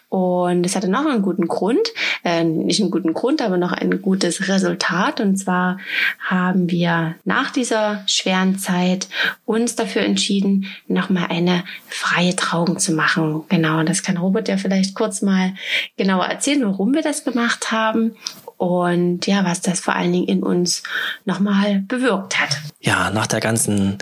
Und 0.07 0.65
es 0.65 0.75
hatte 0.75 0.89
noch 0.89 1.05
einen 1.05 1.21
guten 1.21 1.47
Grund, 1.47 1.87
äh, 2.23 2.43
nicht 2.43 2.81
einen 2.81 2.91
guten 2.91 3.13
Grund, 3.13 3.41
aber 3.41 3.57
noch 3.57 3.71
ein 3.71 4.01
gutes 4.01 4.47
Resultat. 4.47 5.19
Und 5.19 5.37
zwar 5.37 5.79
haben 6.19 6.69
wir 6.69 7.15
nach 7.25 7.51
dieser 7.51 8.03
schweren 8.07 8.59
Zeit 8.59 9.07
uns 9.45 9.75
dafür 9.75 10.03
entschieden, 10.03 10.67
nochmal 10.87 11.27
eine 11.29 11.63
freie 11.87 12.35
Trauung 12.35 12.77
zu 12.79 12.93
machen. 12.93 13.43
Genau, 13.49 13.79
und 13.79 13.89
das 13.89 14.03
kann 14.03 14.17
Robert 14.17 14.47
ja 14.47 14.57
vielleicht 14.57 14.95
kurz 14.95 15.21
mal 15.21 15.53
genauer 15.97 16.25
erzählen, 16.25 16.65
warum 16.65 16.93
wir 16.93 17.01
das 17.01 17.23
gemacht 17.23 17.71
haben 17.71 18.15
und 18.57 19.25
ja, 19.25 19.43
was 19.43 19.61
das 19.61 19.79
vor 19.79 19.95
allen 19.95 20.13
Dingen 20.13 20.27
in 20.27 20.43
uns 20.43 20.83
nochmal 21.25 21.83
bewirkt 21.87 22.39
hat. 22.39 22.57
Ja, 22.91 23.09
nach 23.09 23.27
der 23.27 23.39
ganzen 23.39 23.99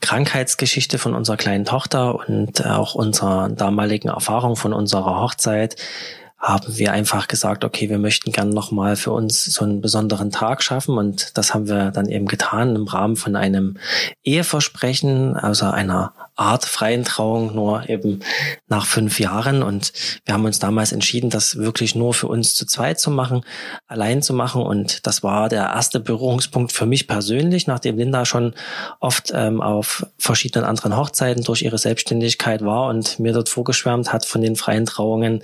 Krankheitsgeschichte 0.00 0.96
von 0.96 1.14
unserer 1.14 1.36
kleinen 1.36 1.66
Tochter 1.66 2.26
und 2.26 2.64
auch 2.64 2.94
unserer 2.94 3.50
damaligen 3.50 4.08
Erfahrung 4.08 4.56
von 4.56 4.72
unserer 4.72 5.20
Hochzeit 5.20 5.76
haben 6.38 6.78
wir 6.78 6.92
einfach 6.92 7.28
gesagt, 7.28 7.64
okay, 7.64 7.90
wir 7.90 7.98
möchten 7.98 8.32
gern 8.32 8.48
nochmal 8.48 8.96
für 8.96 9.12
uns 9.12 9.44
so 9.44 9.62
einen 9.62 9.82
besonderen 9.82 10.30
Tag 10.30 10.62
schaffen. 10.62 10.96
Und 10.96 11.36
das 11.36 11.52
haben 11.52 11.68
wir 11.68 11.90
dann 11.90 12.08
eben 12.08 12.24
getan 12.24 12.76
im 12.76 12.86
Rahmen 12.86 13.16
von 13.16 13.36
einem 13.36 13.76
Eheversprechen, 14.24 15.36
also 15.36 15.66
einer 15.66 16.14
Art 16.40 16.64
freien 16.64 17.04
Trauung, 17.04 17.54
nur 17.54 17.88
eben 17.88 18.20
nach 18.66 18.86
fünf 18.86 19.20
Jahren. 19.20 19.62
Und 19.62 19.92
wir 20.24 20.34
haben 20.34 20.44
uns 20.44 20.58
damals 20.58 20.92
entschieden, 20.92 21.30
das 21.30 21.56
wirklich 21.56 21.94
nur 21.94 22.14
für 22.14 22.28
uns 22.28 22.54
zu 22.54 22.66
zweit 22.66 22.98
zu 22.98 23.10
machen, 23.10 23.42
allein 23.86 24.22
zu 24.22 24.32
machen. 24.32 24.62
Und 24.62 25.06
das 25.06 25.22
war 25.22 25.48
der 25.48 25.64
erste 25.64 26.00
Berührungspunkt 26.00 26.72
für 26.72 26.86
mich 26.86 27.06
persönlich, 27.06 27.66
nachdem 27.66 27.98
Linda 27.98 28.24
schon 28.24 28.54
oft 29.00 29.32
ähm, 29.34 29.60
auf 29.60 30.06
verschiedenen 30.18 30.64
anderen 30.64 30.96
Hochzeiten 30.96 31.44
durch 31.44 31.62
ihre 31.62 31.78
Selbstständigkeit 31.78 32.64
war 32.64 32.88
und 32.88 33.18
mir 33.18 33.32
dort 33.32 33.48
vorgeschwärmt 33.48 34.12
hat 34.12 34.24
von 34.24 34.40
den 34.40 34.56
freien 34.56 34.86
Trauungen. 34.86 35.42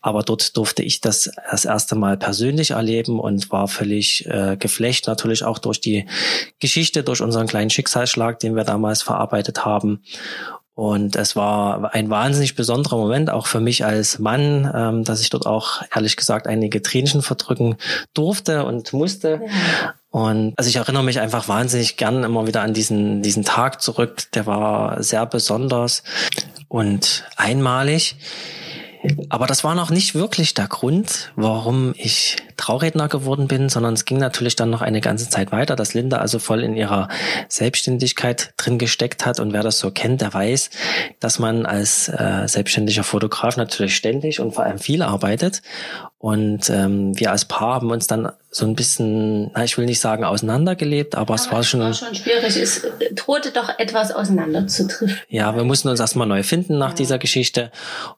Aber 0.00 0.22
dort 0.22 0.56
durfte 0.56 0.82
ich 0.82 1.00
das 1.00 1.30
das 1.50 1.64
erste 1.64 1.94
Mal 1.94 2.16
persönlich 2.16 2.72
erleben 2.72 3.20
und 3.20 3.50
war 3.52 3.68
völlig 3.68 4.26
äh, 4.26 4.56
geflecht, 4.56 5.06
natürlich 5.06 5.44
auch 5.44 5.58
durch 5.58 5.80
die 5.80 6.06
Geschichte, 6.58 7.04
durch 7.04 7.20
unseren 7.20 7.46
kleinen 7.46 7.70
Schicksalsschlag, 7.70 8.40
den 8.40 8.56
wir 8.56 8.64
damals 8.64 9.02
verarbeitet 9.02 9.64
haben. 9.64 10.02
Und 10.74 11.16
es 11.16 11.36
war 11.36 11.94
ein 11.94 12.08
wahnsinnig 12.08 12.54
besonderer 12.54 12.96
Moment, 12.96 13.28
auch 13.28 13.46
für 13.46 13.60
mich 13.60 13.84
als 13.84 14.18
Mann, 14.18 14.70
ähm, 14.74 15.04
dass 15.04 15.20
ich 15.20 15.28
dort 15.28 15.46
auch 15.46 15.82
ehrlich 15.94 16.16
gesagt 16.16 16.46
einige 16.46 16.80
Tränchen 16.80 17.20
verdrücken 17.20 17.76
durfte 18.14 18.64
und 18.64 18.92
musste. 18.94 19.42
Ja. 19.44 19.94
Und 20.10 20.54
also 20.56 20.68
ich 20.70 20.76
erinnere 20.76 21.04
mich 21.04 21.20
einfach 21.20 21.46
wahnsinnig 21.48 21.98
gern 21.98 22.24
immer 22.24 22.46
wieder 22.46 22.62
an 22.62 22.72
diesen, 22.72 23.22
diesen 23.22 23.44
Tag 23.44 23.82
zurück. 23.82 24.30
Der 24.32 24.46
war 24.46 25.02
sehr 25.02 25.26
besonders 25.26 26.02
und 26.68 27.24
einmalig. 27.36 28.16
Aber 29.28 29.46
das 29.46 29.64
war 29.64 29.74
noch 29.74 29.90
nicht 29.90 30.14
wirklich 30.14 30.54
der 30.54 30.68
Grund, 30.68 31.32
warum 31.34 31.94
ich 31.96 32.36
Trauredner 32.56 33.08
geworden 33.08 33.48
bin, 33.48 33.68
sondern 33.68 33.94
es 33.94 34.04
ging 34.04 34.18
natürlich 34.18 34.54
dann 34.54 34.70
noch 34.70 34.82
eine 34.82 35.00
ganze 35.00 35.28
Zeit 35.28 35.50
weiter, 35.50 35.74
dass 35.74 35.94
Linda 35.94 36.18
also 36.18 36.38
voll 36.38 36.62
in 36.62 36.76
ihrer 36.76 37.08
Selbstständigkeit 37.48 38.54
drin 38.56 38.78
gesteckt 38.78 39.26
hat. 39.26 39.40
Und 39.40 39.52
wer 39.52 39.62
das 39.62 39.78
so 39.78 39.90
kennt, 39.90 40.20
der 40.20 40.32
weiß, 40.32 40.70
dass 41.18 41.38
man 41.38 41.66
als 41.66 42.08
äh, 42.08 42.46
selbstständiger 42.46 43.02
Fotograf 43.02 43.56
natürlich 43.56 43.96
ständig 43.96 44.38
und 44.38 44.54
vor 44.54 44.64
allem 44.64 44.78
viel 44.78 45.02
arbeitet. 45.02 45.62
Und 46.22 46.70
ähm, 46.70 47.18
wir 47.18 47.32
als 47.32 47.46
Paar 47.46 47.74
haben 47.74 47.90
uns 47.90 48.06
dann 48.06 48.30
so 48.48 48.64
ein 48.64 48.76
bisschen, 48.76 49.50
na, 49.54 49.64
ich 49.64 49.76
will 49.76 49.86
nicht 49.86 49.98
sagen 49.98 50.22
auseinandergelebt, 50.22 51.16
aber, 51.16 51.22
aber 51.22 51.34
es 51.34 51.50
war 51.50 51.64
schon, 51.64 51.80
war 51.80 51.94
schon 51.94 52.14
schwierig. 52.14 52.56
Es 52.56 52.86
drohte 53.16 53.50
doch 53.50 53.68
etwas 53.80 54.12
auseinanderzudriften. 54.12 55.18
Ja, 55.28 55.56
wir 55.56 55.64
mussten 55.64 55.88
uns 55.88 55.98
erstmal 55.98 56.28
neu 56.28 56.44
finden 56.44 56.78
nach 56.78 56.90
ja. 56.90 56.94
dieser 56.94 57.18
Geschichte. 57.18 57.72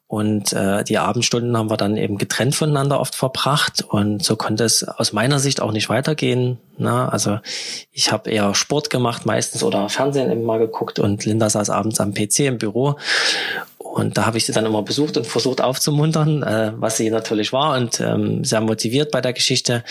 Und 0.05 0.53
äh, 0.53 0.83
die 0.83 0.99
Abendstunden 0.99 1.57
haben 1.57 1.71
wir 1.71 1.77
dann 1.77 1.97
eben 1.97 2.19
getrennt 2.19 2.53
voneinander 2.53 2.99
oft 2.99 3.15
verbracht. 3.15 3.81
Und 3.81 4.23
so 4.23 4.35
konnte 4.35 4.65
es 4.65 4.83
aus 4.83 5.11
meiner 5.11 5.39
Sicht 5.39 5.59
auch 5.59 5.71
nicht 5.71 5.89
weitergehen. 5.89 6.59
Na, 6.77 7.09
also 7.09 7.39
ich 7.91 8.11
habe 8.11 8.29
eher 8.29 8.53
Sport 8.53 8.91
gemacht 8.91 9.25
meistens 9.25 9.63
oder 9.63 9.89
Fernsehen 9.89 10.31
eben 10.31 10.43
mal 10.43 10.59
geguckt 10.59 10.99
und 10.99 11.25
Linda 11.25 11.49
saß 11.49 11.69
abends 11.71 11.99
am 12.01 12.13
PC 12.13 12.39
im 12.41 12.57
Büro 12.59 12.97
und 13.95 14.17
da 14.17 14.25
habe 14.25 14.37
ich 14.37 14.45
sie 14.45 14.51
dann 14.51 14.65
immer 14.65 14.83
besucht 14.83 15.15
und 15.15 15.25
versucht 15.25 15.61
aufzumuntern, 15.61 16.43
äh, 16.43 16.73
was 16.75 16.97
sie 16.97 17.09
natürlich 17.09 17.53
war 17.53 17.77
und 17.77 18.01
ähm, 18.01 18.43
sehr 18.43 18.59
motiviert 18.59 19.09
bei 19.09 19.21
der 19.21 19.31
Geschichte. 19.31 19.85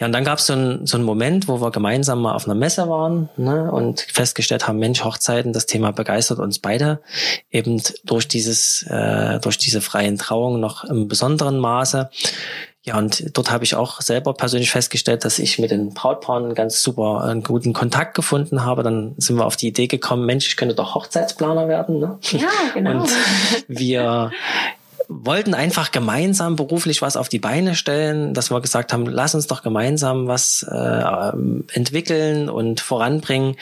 Ja, 0.00 0.06
und 0.06 0.12
dann 0.12 0.24
gab 0.24 0.38
es 0.38 0.46
so, 0.46 0.54
ein, 0.54 0.86
so 0.86 0.96
einen 0.96 1.04
Moment, 1.04 1.46
wo 1.46 1.60
wir 1.60 1.70
gemeinsam 1.70 2.22
mal 2.22 2.34
auf 2.34 2.46
einer 2.46 2.54
Messe 2.54 2.88
waren 2.88 3.28
ne, 3.36 3.70
und 3.70 4.00
festgestellt 4.00 4.66
haben, 4.66 4.78
Mensch, 4.78 5.04
Hochzeiten, 5.04 5.52
das 5.52 5.66
Thema 5.66 5.90
begeistert 5.90 6.38
uns 6.38 6.60
beide, 6.60 7.02
eben 7.50 7.82
durch 8.04 8.26
dieses, 8.26 8.84
äh, 8.88 9.38
durch 9.40 9.58
diese 9.58 9.82
freien 9.82 10.16
Trauungen 10.16 10.58
noch 10.58 10.84
im 10.84 11.06
besonderen 11.06 11.58
Maße. 11.58 12.08
Ja, 12.86 12.96
und 12.98 13.36
dort 13.36 13.50
habe 13.50 13.64
ich 13.64 13.74
auch 13.74 14.00
selber 14.00 14.32
persönlich 14.32 14.70
festgestellt, 14.70 15.24
dass 15.24 15.40
ich 15.40 15.58
mit 15.58 15.72
den 15.72 15.92
Brautpaaren 15.92 16.54
ganz 16.54 16.80
super 16.82 17.24
einen 17.24 17.42
guten 17.42 17.72
Kontakt 17.72 18.14
gefunden 18.14 18.64
habe. 18.64 18.84
Dann 18.84 19.14
sind 19.18 19.36
wir 19.36 19.44
auf 19.44 19.56
die 19.56 19.66
Idee 19.66 19.88
gekommen, 19.88 20.24
Mensch, 20.24 20.46
ich 20.46 20.56
könnte 20.56 20.76
doch 20.76 20.94
Hochzeitsplaner 20.94 21.66
werden. 21.66 21.98
Ne? 21.98 22.18
Ja, 22.30 22.48
genau. 22.74 23.00
Und 23.00 23.10
wir 23.66 24.30
wollten 25.08 25.54
einfach 25.54 25.90
gemeinsam 25.90 26.54
beruflich 26.54 27.02
was 27.02 27.16
auf 27.16 27.28
die 27.28 27.40
Beine 27.40 27.74
stellen, 27.74 28.34
dass 28.34 28.50
wir 28.50 28.60
gesagt 28.60 28.92
haben, 28.92 29.06
lass 29.06 29.34
uns 29.34 29.48
doch 29.48 29.62
gemeinsam 29.62 30.28
was 30.28 30.64
äh, 30.68 31.32
entwickeln 31.72 32.48
und 32.48 32.80
voranbringen. 32.80 33.56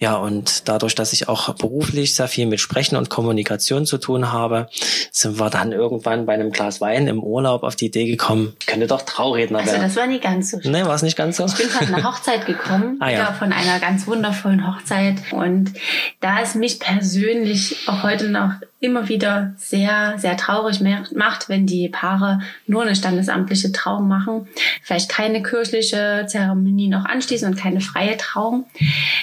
Ja, 0.00 0.14
und 0.14 0.68
dadurch, 0.68 0.94
dass 0.94 1.12
ich 1.12 1.28
auch 1.28 1.52
beruflich 1.54 2.14
sehr 2.14 2.28
viel 2.28 2.46
mit 2.46 2.60
Sprechen 2.60 2.94
und 2.94 3.10
Kommunikation 3.10 3.84
zu 3.84 3.98
tun 3.98 4.32
habe, 4.32 4.68
sind 5.10 5.40
wir 5.40 5.50
dann 5.50 5.72
irgendwann 5.72 6.24
bei 6.24 6.34
einem 6.34 6.52
Glas 6.52 6.80
Wein 6.80 7.08
im 7.08 7.20
Urlaub 7.20 7.64
auf 7.64 7.74
die 7.74 7.86
Idee 7.86 8.06
gekommen, 8.06 8.54
könnte 8.66 8.86
doch 8.86 9.02
Trauredner 9.02 9.58
also, 9.58 9.72
werden. 9.72 9.82
Also 9.82 9.94
das 9.94 10.00
war 10.00 10.06
nicht 10.06 10.22
ganz 10.22 10.52
so. 10.52 10.60
Nee, 10.62 10.84
war 10.84 10.94
es 10.94 11.02
nicht 11.02 11.16
ganz 11.16 11.38
so? 11.38 11.46
Ich 11.46 11.56
bin 11.56 11.68
von 11.68 11.92
einer 11.92 12.04
Hochzeit 12.04 12.46
gekommen, 12.46 12.98
ah, 13.00 13.10
ja. 13.10 13.32
von 13.32 13.52
einer 13.52 13.80
ganz 13.80 14.06
wundervollen 14.06 14.72
Hochzeit. 14.72 15.16
Und 15.32 15.72
da 16.20 16.42
es 16.42 16.54
mich 16.54 16.78
persönlich 16.78 17.88
auch 17.88 18.04
heute 18.04 18.28
noch 18.28 18.52
immer 18.80 19.08
wieder 19.08 19.54
sehr, 19.56 20.14
sehr 20.18 20.36
traurig 20.36 20.80
macht, 20.80 21.48
wenn 21.48 21.66
die 21.66 21.88
Paare 21.88 22.40
nur 22.66 22.82
eine 22.82 22.94
standesamtliche 22.94 23.72
Trauung 23.72 24.06
machen, 24.06 24.46
vielleicht 24.82 25.08
keine 25.08 25.42
kirchliche 25.42 26.26
Zeremonie 26.28 26.88
noch 26.88 27.04
anschließen 27.04 27.48
und 27.48 27.56
keine 27.56 27.80
freie 27.80 28.16
Trauung. 28.16 28.66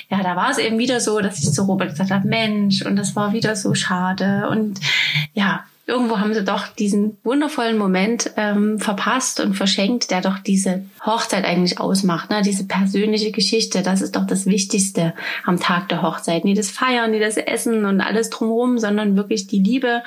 Ja, 0.09 0.21
da 0.23 0.35
war 0.35 0.51
es 0.51 0.57
eben 0.57 0.77
wieder 0.77 0.99
so, 0.99 1.21
dass 1.21 1.39
ich 1.39 1.53
zu 1.53 1.63
Robert 1.63 1.91
gesagt 1.91 2.11
habe, 2.11 2.27
Mensch, 2.27 2.81
und 2.81 2.97
das 2.97 3.15
war 3.15 3.31
wieder 3.31 3.55
so 3.55 3.73
schade. 3.73 4.49
Und 4.49 4.79
ja, 5.33 5.63
irgendwo 5.87 6.19
haben 6.19 6.33
sie 6.33 6.43
doch 6.43 6.67
diesen 6.67 7.17
wundervollen 7.23 7.77
Moment 7.77 8.31
ähm, 8.37 8.79
verpasst 8.79 9.39
und 9.39 9.53
verschenkt, 9.53 10.11
der 10.11 10.21
doch 10.21 10.39
diese 10.39 10.85
Hochzeit 11.05 11.45
eigentlich 11.45 11.79
ausmacht. 11.79 12.29
Ne? 12.29 12.41
Diese 12.41 12.65
persönliche 12.65 13.31
Geschichte, 13.31 13.81
das 13.81 14.01
ist 14.01 14.15
doch 14.15 14.25
das 14.25 14.45
Wichtigste 14.45 15.13
am 15.45 15.59
Tag 15.59 15.89
der 15.89 16.01
Hochzeit. 16.01 16.43
Nie 16.43 16.55
das 16.55 16.71
Feiern, 16.71 17.11
nie 17.11 17.19
das 17.19 17.37
Essen 17.37 17.85
und 17.85 18.01
alles 18.01 18.29
drumherum, 18.29 18.79
sondern 18.79 19.15
wirklich 19.15 19.47
die 19.47 19.59
Liebe 19.59 20.01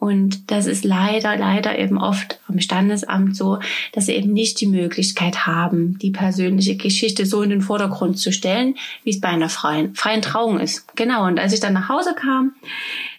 und 0.00 0.50
das 0.50 0.64
ist 0.64 0.82
leider, 0.82 1.36
leider 1.36 1.78
eben 1.78 1.98
oft 1.98 2.40
am 2.48 2.58
Standesamt 2.58 3.36
so, 3.36 3.58
dass 3.92 4.06
sie 4.06 4.14
eben 4.14 4.32
nicht 4.32 4.58
die 4.58 4.66
Möglichkeit 4.66 5.46
haben, 5.46 5.98
die 5.98 6.10
persönliche 6.10 6.76
Geschichte 6.76 7.26
so 7.26 7.42
in 7.42 7.50
den 7.50 7.60
Vordergrund 7.60 8.18
zu 8.18 8.32
stellen, 8.32 8.76
wie 9.04 9.10
es 9.10 9.20
bei 9.20 9.28
einer 9.28 9.50
freien, 9.50 9.94
freien 9.94 10.22
Trauung 10.22 10.58
ist. 10.58 10.96
Genau. 10.96 11.26
Und 11.26 11.38
als 11.38 11.52
ich 11.52 11.60
dann 11.60 11.74
nach 11.74 11.90
Hause 11.90 12.14
kam, 12.18 12.52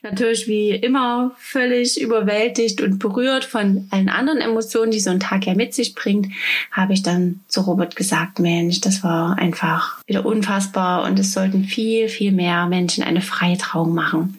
natürlich 0.01 0.47
wie 0.47 0.71
immer 0.71 1.31
völlig 1.37 2.01
überwältigt 2.01 2.81
und 2.81 2.99
berührt 2.99 3.45
von 3.45 3.87
allen 3.91 4.09
anderen 4.09 4.39
Emotionen, 4.39 4.91
die 4.91 4.99
so 4.99 5.09
ein 5.09 5.19
Tag 5.19 5.45
ja 5.45 5.53
mit 5.53 5.73
sich 5.73 5.95
bringt, 5.95 6.27
habe 6.71 6.93
ich 6.93 7.03
dann 7.03 7.41
zu 7.47 7.61
Robert 7.61 7.95
gesagt, 7.95 8.39
Mensch, 8.39 8.81
das 8.81 9.03
war 9.03 9.37
einfach 9.37 10.01
wieder 10.07 10.25
unfassbar 10.25 11.03
und 11.03 11.19
es 11.19 11.33
sollten 11.33 11.63
viel, 11.63 12.09
viel 12.09 12.31
mehr 12.31 12.65
Menschen 12.67 13.03
eine 13.03 13.21
freie 13.21 13.57
Trauung 13.57 13.93
machen 13.93 14.37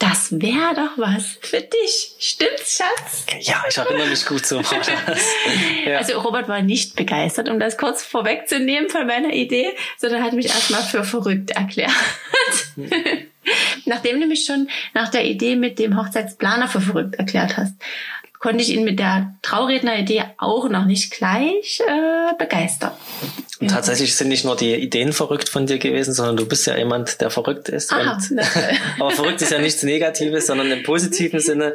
das 0.00 0.32
wäre 0.32 0.74
doch 0.74 0.96
was 0.96 1.38
für 1.42 1.60
dich. 1.60 2.14
Stimmt's, 2.18 2.78
Schatz? 2.78 3.26
Ja, 3.40 3.62
ich 3.68 3.76
erinnere 3.76 4.08
mich 4.08 4.24
gut 4.24 4.46
so. 4.46 4.60
ja. 5.84 5.98
Also 5.98 6.18
Robert 6.20 6.48
war 6.48 6.62
nicht 6.62 6.96
begeistert, 6.96 7.50
um 7.50 7.60
das 7.60 7.76
kurz 7.76 8.02
vorwegzunehmen 8.02 8.88
von 8.88 9.06
meiner 9.06 9.34
Idee, 9.34 9.68
sondern 9.98 10.24
hat 10.24 10.32
mich 10.32 10.46
erstmal 10.46 10.82
für 10.82 11.04
verrückt 11.04 11.50
erklärt. 11.50 11.92
Nachdem 13.84 14.20
du 14.20 14.26
mich 14.26 14.46
schon 14.46 14.70
nach 14.94 15.10
der 15.10 15.26
Idee 15.26 15.54
mit 15.54 15.78
dem 15.78 16.00
Hochzeitsplaner 16.00 16.68
für 16.68 16.80
verrückt 16.80 17.16
erklärt 17.16 17.58
hast, 17.58 17.74
konnte 18.38 18.62
ich 18.62 18.70
ihn 18.70 18.84
mit 18.84 18.98
der 18.98 19.34
Trauredner-Idee 19.42 20.24
auch 20.38 20.70
noch 20.70 20.86
nicht 20.86 21.12
gleich 21.12 21.82
äh, 21.86 22.34
begeistern. 22.38 22.92
Und 23.60 23.70
tatsächlich 23.70 24.16
sind 24.16 24.28
nicht 24.28 24.44
nur 24.44 24.56
die 24.56 24.74
Ideen 24.74 25.12
verrückt 25.12 25.48
von 25.48 25.66
dir 25.66 25.78
gewesen, 25.78 26.14
sondern 26.14 26.36
du 26.36 26.46
bist 26.46 26.66
ja 26.66 26.76
jemand, 26.76 27.20
der 27.20 27.30
verrückt 27.30 27.68
ist. 27.68 27.92
Und, 27.92 28.00
aber 28.98 29.10
verrückt 29.10 29.42
ist 29.42 29.52
ja 29.52 29.58
nichts 29.58 29.82
Negatives, 29.82 30.46
sondern 30.46 30.70
im 30.70 30.82
positiven 30.82 31.40
Sinne. 31.40 31.74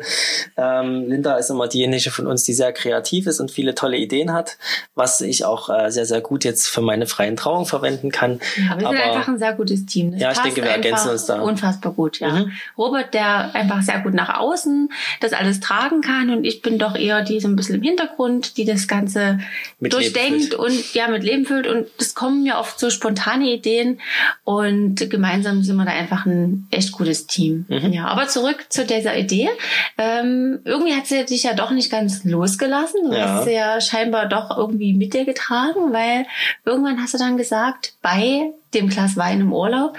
Ähm, 0.57 1.05
Linda 1.07 1.37
ist 1.37 1.49
immer 1.49 1.67
diejenige 1.67 2.11
von 2.11 2.27
uns, 2.27 2.43
die 2.43 2.53
sehr 2.53 2.73
kreativ 2.73 3.27
ist 3.27 3.39
und 3.39 3.51
viele 3.51 3.75
tolle 3.75 3.97
Ideen 3.97 4.33
hat, 4.33 4.57
was 4.95 5.21
ich 5.21 5.45
auch 5.45 5.69
äh, 5.69 5.91
sehr, 5.91 6.05
sehr 6.05 6.21
gut 6.21 6.43
jetzt 6.43 6.67
für 6.67 6.81
meine 6.81 7.07
freien 7.07 7.35
Trauungen 7.35 7.65
verwenden 7.65 8.11
kann. 8.11 8.39
Ja, 8.57 8.79
wir 8.79 8.87
sind 8.87 8.87
aber, 8.87 9.03
einfach 9.03 9.27
ein 9.27 9.39
sehr 9.39 9.53
gutes 9.53 9.85
Team. 9.85 10.11
Das 10.11 10.21
ja, 10.21 10.31
ich 10.31 10.39
denke, 10.39 10.63
wir 10.63 10.71
ergänzen 10.71 11.09
uns 11.09 11.25
da. 11.25 11.41
Unfassbar 11.41 11.93
gut, 11.93 12.19
ja. 12.19 12.31
Mhm. 12.31 12.51
Robert, 12.77 13.13
der 13.13 13.53
einfach 13.53 13.81
sehr 13.81 13.99
gut 13.99 14.13
nach 14.13 14.39
außen 14.39 14.89
das 15.19 15.33
alles 15.33 15.59
tragen 15.59 16.01
kann 16.01 16.29
und 16.29 16.45
ich 16.45 16.61
bin 16.61 16.77
doch 16.77 16.95
eher 16.95 17.21
die 17.21 17.39
so 17.39 17.47
ein 17.47 17.55
bisschen 17.55 17.75
im 17.75 17.81
Hintergrund, 17.81 18.57
die 18.57 18.65
das 18.65 18.87
Ganze 18.87 19.39
mit 19.79 19.93
durchdenkt 19.93 20.53
und 20.53 20.93
ja 20.93 21.07
mit 21.07 21.23
Leben 21.23 21.45
füllt 21.45 21.67
und 21.75 21.87
es 21.97 22.15
kommen 22.15 22.43
mir 22.43 22.57
oft 22.57 22.79
so 22.79 22.89
spontane 22.89 23.51
Ideen 23.51 23.99
und 24.43 25.09
gemeinsam 25.09 25.63
sind 25.63 25.75
wir 25.77 25.85
da 25.85 25.91
einfach 25.91 26.25
ein 26.25 26.67
echt 26.71 26.91
gutes 26.91 27.27
Team. 27.27 27.65
Mhm. 27.67 27.93
Ja, 27.93 28.07
aber 28.07 28.27
zurück 28.27 28.65
zu 28.69 28.85
dieser 28.85 29.17
Idee. 29.17 29.49
Ähm, 29.97 30.59
irgendwie 30.63 30.93
hat 30.93 31.07
sie 31.07 31.25
dich 31.25 31.43
ja 31.43 31.53
doch 31.53 31.71
nicht 31.71 31.91
ganz 31.91 32.23
losgelassen. 32.23 33.09
Du 33.09 33.17
ja. 33.17 33.27
hast 33.27 33.45
sie 33.45 33.53
ja 33.53 33.79
scheinbar 33.81 34.27
doch 34.27 34.55
irgendwie 34.57 34.93
mit 34.93 35.13
dir 35.13 35.25
getragen, 35.25 35.93
weil 35.93 36.25
irgendwann 36.65 37.01
hast 37.01 37.13
du 37.13 37.17
dann 37.17 37.37
gesagt, 37.37 37.93
bei 38.01 38.51
dem 38.73 38.89
Glas 38.89 39.17
Wein 39.17 39.41
im 39.41 39.53
Urlaub, 39.53 39.97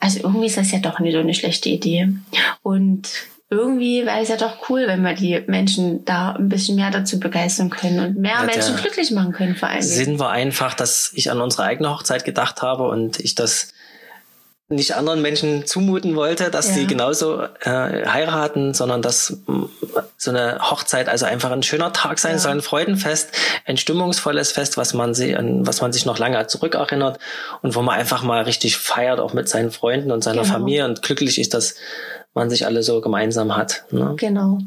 also 0.00 0.20
irgendwie 0.20 0.46
ist 0.46 0.56
das 0.56 0.70
ja 0.72 0.78
doch 0.78 1.00
nicht 1.00 1.14
so 1.14 1.20
eine 1.20 1.34
schlechte 1.34 1.68
Idee. 1.68 2.10
Und 2.62 3.08
irgendwie 3.54 4.04
wäre 4.04 4.20
es 4.20 4.28
ja 4.28 4.36
doch 4.36 4.68
cool, 4.68 4.84
wenn 4.86 5.02
wir 5.02 5.14
die 5.14 5.42
Menschen 5.46 6.04
da 6.04 6.32
ein 6.32 6.48
bisschen 6.48 6.76
mehr 6.76 6.90
dazu 6.90 7.18
begeistern 7.18 7.70
können 7.70 8.00
und 8.00 8.18
mehr 8.18 8.38
ja, 8.40 8.42
Menschen 8.44 8.76
glücklich 8.76 9.10
machen 9.10 9.32
können 9.32 9.56
vor 9.56 9.68
allem. 9.68 9.82
Sinn 9.82 10.18
war 10.18 10.30
einfach, 10.30 10.74
dass 10.74 11.12
ich 11.14 11.30
an 11.30 11.40
unsere 11.40 11.62
eigene 11.62 11.90
Hochzeit 11.90 12.24
gedacht 12.24 12.62
habe 12.62 12.88
und 12.88 13.20
ich 13.20 13.34
das 13.34 13.68
nicht 14.68 14.96
anderen 14.96 15.20
Menschen 15.20 15.66
zumuten 15.66 16.16
wollte, 16.16 16.50
dass 16.50 16.68
ja. 16.68 16.74
sie 16.74 16.86
genauso 16.86 17.42
äh, 17.42 18.06
heiraten, 18.06 18.72
sondern 18.72 19.02
dass 19.02 19.36
mm, 19.46 19.64
so 20.16 20.30
eine 20.30 20.58
Hochzeit 20.58 21.08
also 21.08 21.26
einfach 21.26 21.50
ein 21.50 21.62
schöner 21.62 21.92
Tag 21.92 22.18
sein 22.18 22.32
ja. 22.32 22.38
soll, 22.38 22.52
ein 22.52 22.62
Freudenfest, 22.62 23.30
ein 23.66 23.76
stimmungsvolles 23.76 24.52
Fest, 24.52 24.78
was 24.78 24.94
man 24.94 25.12
sich, 25.12 25.36
an 25.36 25.66
was 25.66 25.82
man 25.82 25.92
sich 25.92 26.06
noch 26.06 26.18
lange 26.18 26.46
zurückerinnert 26.46 27.18
und 27.60 27.74
wo 27.74 27.82
man 27.82 27.98
einfach 27.98 28.22
mal 28.22 28.42
richtig 28.44 28.78
feiert, 28.78 29.20
auch 29.20 29.34
mit 29.34 29.50
seinen 29.50 29.70
Freunden 29.70 30.10
und 30.10 30.24
seiner 30.24 30.42
genau. 30.42 30.54
Familie 30.54 30.86
und 30.86 31.02
glücklich 31.02 31.38
ist, 31.38 31.52
dass 31.52 31.74
man 32.34 32.50
sich 32.50 32.66
alle 32.66 32.82
so 32.82 33.00
gemeinsam 33.00 33.56
hat. 33.56 33.84
Ne? 33.90 34.14
Genau. 34.18 34.58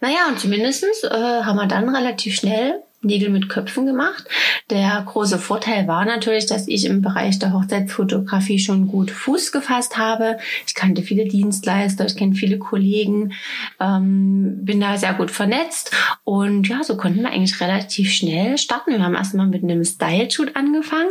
Naja, 0.00 0.28
und 0.28 0.40
zumindestens 0.40 1.04
äh, 1.04 1.08
haben 1.10 1.56
wir 1.56 1.66
dann 1.66 1.94
relativ 1.94 2.34
schnell 2.34 2.82
Nägel 3.02 3.30
mit 3.30 3.48
Köpfen 3.48 3.86
gemacht. 3.86 4.24
Der 4.70 5.02
große 5.06 5.38
Vorteil 5.38 5.88
war 5.88 6.04
natürlich, 6.04 6.46
dass 6.46 6.68
ich 6.68 6.84
im 6.84 7.02
Bereich 7.02 7.38
der 7.38 7.52
Hochzeitsfotografie 7.52 8.58
schon 8.58 8.86
gut 8.86 9.10
Fuß 9.10 9.50
gefasst 9.50 9.98
habe. 9.98 10.38
Ich 10.66 10.74
kannte 10.74 11.02
viele 11.02 11.24
Dienstleister, 11.24 12.06
ich 12.06 12.16
kenne 12.16 12.34
viele 12.34 12.58
Kollegen, 12.58 13.32
ähm, 13.80 14.64
bin 14.64 14.80
da 14.80 14.96
sehr 14.96 15.14
gut 15.14 15.30
vernetzt 15.30 15.90
und 16.22 16.68
ja, 16.68 16.84
so 16.84 16.96
konnten 16.96 17.22
wir 17.22 17.30
eigentlich 17.30 17.60
relativ 17.60 18.12
schnell 18.12 18.56
starten. 18.56 18.92
Wir 18.92 19.02
haben 19.02 19.16
erstmal 19.16 19.46
mit 19.46 19.64
einem 19.64 19.84
Style-Shoot 19.84 20.54
angefangen. 20.54 21.10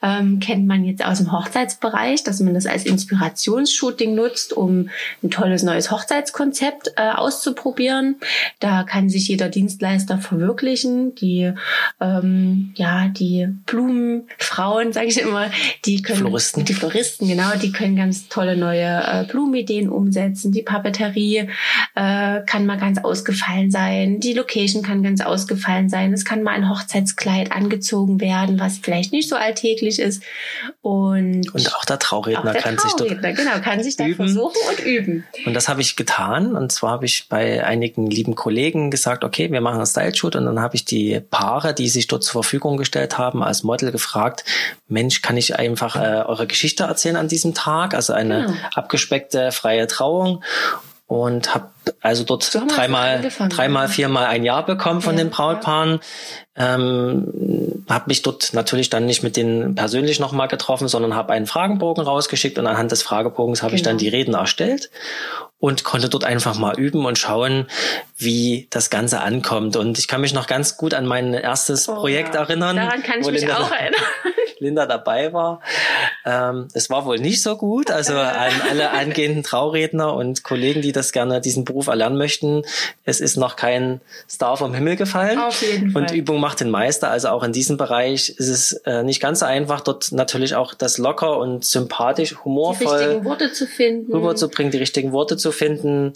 Ähm, 0.00 0.38
kennt 0.38 0.66
man 0.66 0.84
jetzt 0.84 1.04
aus 1.04 1.18
dem 1.18 1.32
Hochzeitsbereich, 1.32 2.22
dass 2.22 2.40
man 2.40 2.54
das 2.54 2.66
als 2.66 2.86
Inspirationsshooting 2.86 4.14
nutzt, 4.14 4.52
um 4.52 4.90
ein 5.22 5.30
tolles 5.30 5.64
neues 5.64 5.90
Hochzeitskonzept 5.90 6.92
äh, 6.96 7.10
auszuprobieren. 7.10 8.16
Da 8.60 8.84
kann 8.84 9.08
sich 9.08 9.26
jeder 9.28 9.48
Dienstleister 9.48 10.18
verwirklichen. 10.18 11.14
Die 11.16 11.31
die 11.32 11.52
ähm, 12.00 12.72
ja 12.76 13.08
die 13.08 13.48
Blumenfrauen, 13.66 14.92
sage 14.92 15.06
ich 15.06 15.20
immer, 15.20 15.50
die 15.84 16.02
können 16.02 16.20
Floristen. 16.20 16.64
die 16.64 16.74
Floristen 16.74 17.28
genau, 17.28 17.56
die 17.60 17.72
können 17.72 17.96
ganz 17.96 18.28
tolle 18.28 18.56
neue 18.56 19.02
äh, 19.04 19.24
Blumenideen 19.24 19.88
umsetzen. 19.88 20.52
Die 20.52 20.62
Papeterie 20.62 21.48
äh, 21.94 22.40
kann 22.46 22.66
mal 22.66 22.78
ganz 22.78 23.02
ausgefallen 23.02 23.70
sein, 23.70 24.20
die 24.20 24.34
Location 24.34 24.82
kann 24.82 25.02
ganz 25.02 25.20
ausgefallen 25.20 25.88
sein. 25.88 26.12
Es 26.12 26.24
kann 26.24 26.42
mal 26.42 26.52
ein 26.52 26.68
Hochzeitskleid 26.68 27.52
angezogen 27.52 28.20
werden, 28.20 28.60
was 28.60 28.78
vielleicht 28.78 29.12
nicht 29.12 29.28
so 29.28 29.36
alltäglich 29.36 29.98
ist 29.98 30.22
und 30.80 31.52
und 31.54 31.74
auch 31.74 31.84
der 31.84 31.98
Trauredner 31.98 32.40
auch 32.40 32.52
der 32.52 32.62
kann 32.62 32.76
Trauredner, 32.76 33.34
sich 33.34 33.44
genau 33.44 33.60
kann 33.60 33.82
sich 33.82 33.96
da 33.96 34.06
versuchen 34.14 34.56
und 34.68 34.84
üben. 34.84 35.24
Und 35.46 35.54
das 35.54 35.68
habe 35.68 35.80
ich 35.80 35.96
getan 35.96 36.54
und 36.54 36.72
zwar 36.72 36.92
habe 36.92 37.06
ich 37.06 37.28
bei 37.28 37.64
einigen 37.64 38.10
lieben 38.10 38.34
Kollegen 38.34 38.90
gesagt, 38.90 39.24
okay, 39.24 39.50
wir 39.50 39.60
machen 39.60 39.76
einen 39.76 39.86
Style 39.86 40.14
Shoot 40.14 40.36
und 40.36 40.44
dann 40.44 40.60
habe 40.60 40.74
ich 40.74 40.84
die 40.84 41.21
Paare, 41.30 41.74
die 41.74 41.88
sich 41.88 42.06
dort 42.06 42.24
zur 42.24 42.42
Verfügung 42.42 42.76
gestellt 42.76 43.18
haben, 43.18 43.42
als 43.42 43.62
Model 43.62 43.92
gefragt, 43.92 44.44
Mensch, 44.88 45.22
kann 45.22 45.36
ich 45.36 45.56
einfach 45.56 45.96
äh, 45.96 46.24
eure 46.26 46.46
Geschichte 46.46 46.84
erzählen 46.84 47.16
an 47.16 47.28
diesem 47.28 47.54
Tag? 47.54 47.94
Also 47.94 48.12
eine 48.12 48.46
genau. 48.46 48.58
abgespeckte 48.74 49.52
freie 49.52 49.86
Trauung 49.86 50.42
und 51.06 51.54
habe 51.54 51.70
also 52.00 52.24
dort 52.24 52.42
so 52.42 52.66
dreimal, 52.66 53.22
dreimal, 53.48 53.88
viermal 53.88 54.26
ein 54.26 54.44
Jahr 54.44 54.64
bekommen 54.64 55.02
von 55.02 55.16
ja, 55.16 55.24
den 55.24 55.30
Brautpaaren. 55.30 56.00
Ja. 56.56 56.74
Ähm, 56.74 57.84
habe 57.88 58.04
mich 58.08 58.22
dort 58.22 58.54
natürlich 58.54 58.90
dann 58.90 59.06
nicht 59.06 59.22
mit 59.22 59.36
denen 59.36 59.74
persönlich 59.74 60.20
nochmal 60.20 60.48
getroffen, 60.48 60.88
sondern 60.88 61.14
habe 61.14 61.32
einen 61.32 61.46
Fragenbogen 61.46 62.04
rausgeschickt 62.04 62.58
und 62.58 62.66
anhand 62.66 62.92
des 62.92 63.02
Fragebogens 63.02 63.62
habe 63.62 63.70
genau. 63.70 63.76
ich 63.76 63.82
dann 63.82 63.98
genau. 63.98 64.10
die 64.10 64.16
Reden 64.16 64.34
erstellt 64.34 64.90
und 65.58 65.84
konnte 65.84 66.08
dort 66.08 66.24
einfach 66.24 66.56
mal 66.58 66.78
üben 66.78 67.06
und 67.06 67.18
schauen, 67.18 67.68
wie 68.16 68.66
das 68.70 68.90
Ganze 68.90 69.20
ankommt. 69.20 69.76
Und 69.76 69.98
ich 69.98 70.08
kann 70.08 70.20
mich 70.20 70.34
noch 70.34 70.46
ganz 70.46 70.76
gut 70.76 70.92
an 70.92 71.06
mein 71.06 71.34
erstes 71.34 71.88
oh, 71.88 71.94
Projekt 71.94 72.34
erinnern. 72.34 72.76
Daran 72.76 73.02
kann 73.02 73.20
ich 73.20 73.30
mich 73.30 73.52
auch 73.52 73.70
erinnern. 73.70 74.02
Linda 74.62 74.86
dabei 74.86 75.32
war. 75.32 75.60
Ähm, 76.24 76.68
es 76.72 76.88
war 76.88 77.04
wohl 77.04 77.18
nicht 77.18 77.42
so 77.42 77.56
gut. 77.56 77.90
Also 77.90 78.14
an 78.14 78.52
alle 78.70 78.90
angehenden 78.90 79.42
Trauredner 79.42 80.14
und 80.14 80.44
Kollegen, 80.44 80.82
die 80.82 80.92
das 80.92 81.12
gerne 81.12 81.40
diesen 81.40 81.64
Beruf 81.64 81.88
erlernen 81.88 82.16
möchten, 82.16 82.62
es 83.04 83.20
ist 83.20 83.36
noch 83.36 83.56
kein 83.56 84.00
Star 84.30 84.56
vom 84.56 84.74
Himmel 84.74 84.96
gefallen. 84.96 85.38
Auf 85.38 85.60
jeden 85.62 85.90
Fall. 85.90 86.02
Und 86.02 86.12
Übung 86.12 86.40
macht 86.40 86.60
den 86.60 86.70
Meister. 86.70 87.10
Also 87.10 87.28
auch 87.28 87.42
in 87.42 87.52
diesem 87.52 87.76
Bereich 87.76 88.30
ist 88.30 88.48
es 88.48 88.72
äh, 88.84 89.02
nicht 89.02 89.20
ganz 89.20 89.40
so 89.40 89.46
einfach, 89.46 89.80
dort 89.80 90.12
natürlich 90.12 90.54
auch 90.54 90.74
das 90.74 90.98
locker 90.98 91.38
und 91.38 91.64
sympathisch, 91.64 92.36
humorvoll 92.44 92.98
die 92.98 93.04
richtigen 93.04 93.24
Worte 93.24 93.52
zu 93.52 93.66
finden, 93.66 94.12
rüberzubringen, 94.12 94.70
die 94.70 94.78
richtigen 94.78 95.12
Worte 95.12 95.36
zu 95.36 95.52
finden. 95.52 96.12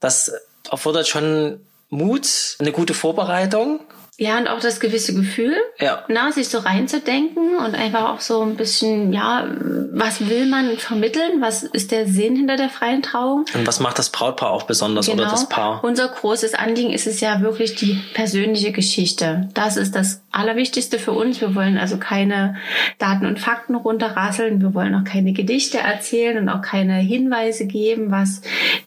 Das 0.00 0.32
erfordert 0.70 1.08
schon 1.08 1.60
Mut, 1.90 2.56
eine 2.58 2.72
gute 2.72 2.94
Vorbereitung 2.94 3.80
ja, 4.18 4.38
und 4.38 4.48
auch 4.48 4.60
das 4.60 4.80
gewisse 4.80 5.14
Gefühl, 5.14 5.56
ja. 5.78 6.04
na, 6.08 6.30
sich 6.30 6.48
so 6.48 6.58
reinzudenken 6.58 7.56
und 7.56 7.74
einfach 7.74 8.10
auch 8.10 8.20
so 8.20 8.42
ein 8.42 8.56
bisschen, 8.56 9.12
ja, 9.12 9.48
was 9.92 10.28
will 10.28 10.46
man 10.46 10.76
vermitteln? 10.76 11.40
Was 11.40 11.62
ist 11.62 11.90
der 11.90 12.06
Sinn 12.06 12.36
hinter 12.36 12.56
der 12.56 12.68
freien 12.68 13.02
Trauung? 13.02 13.46
Und 13.54 13.66
was 13.66 13.80
macht 13.80 13.98
das 13.98 14.10
Brautpaar 14.10 14.50
auch 14.50 14.64
besonders 14.64 15.06
genau. 15.06 15.22
oder 15.22 15.30
das 15.30 15.48
Paar? 15.48 15.82
Unser 15.82 16.08
großes 16.08 16.54
Anliegen 16.54 16.90
ist 16.90 17.06
es 17.06 17.20
ja 17.20 17.40
wirklich 17.40 17.76
die 17.76 17.98
persönliche 18.12 18.72
Geschichte. 18.72 19.48
Das 19.54 19.76
ist 19.76 19.94
das 19.94 20.22
Allerwichtigste 20.32 20.98
für 20.98 21.12
uns. 21.12 21.40
Wir 21.40 21.54
wollen 21.54 21.78
also 21.78 21.96
keine 21.96 22.56
Daten 22.98 23.26
und 23.26 23.40
Fakten 23.40 23.74
runterrasseln. 23.74 24.60
Wir 24.60 24.74
wollen 24.74 24.94
auch 24.94 25.04
keine 25.04 25.32
Gedichte 25.32 25.78
erzählen 25.78 26.36
und 26.36 26.48
auch 26.48 26.62
keine 26.62 26.96
Hinweise 26.96 27.66
geben, 27.66 28.10
was 28.10 28.42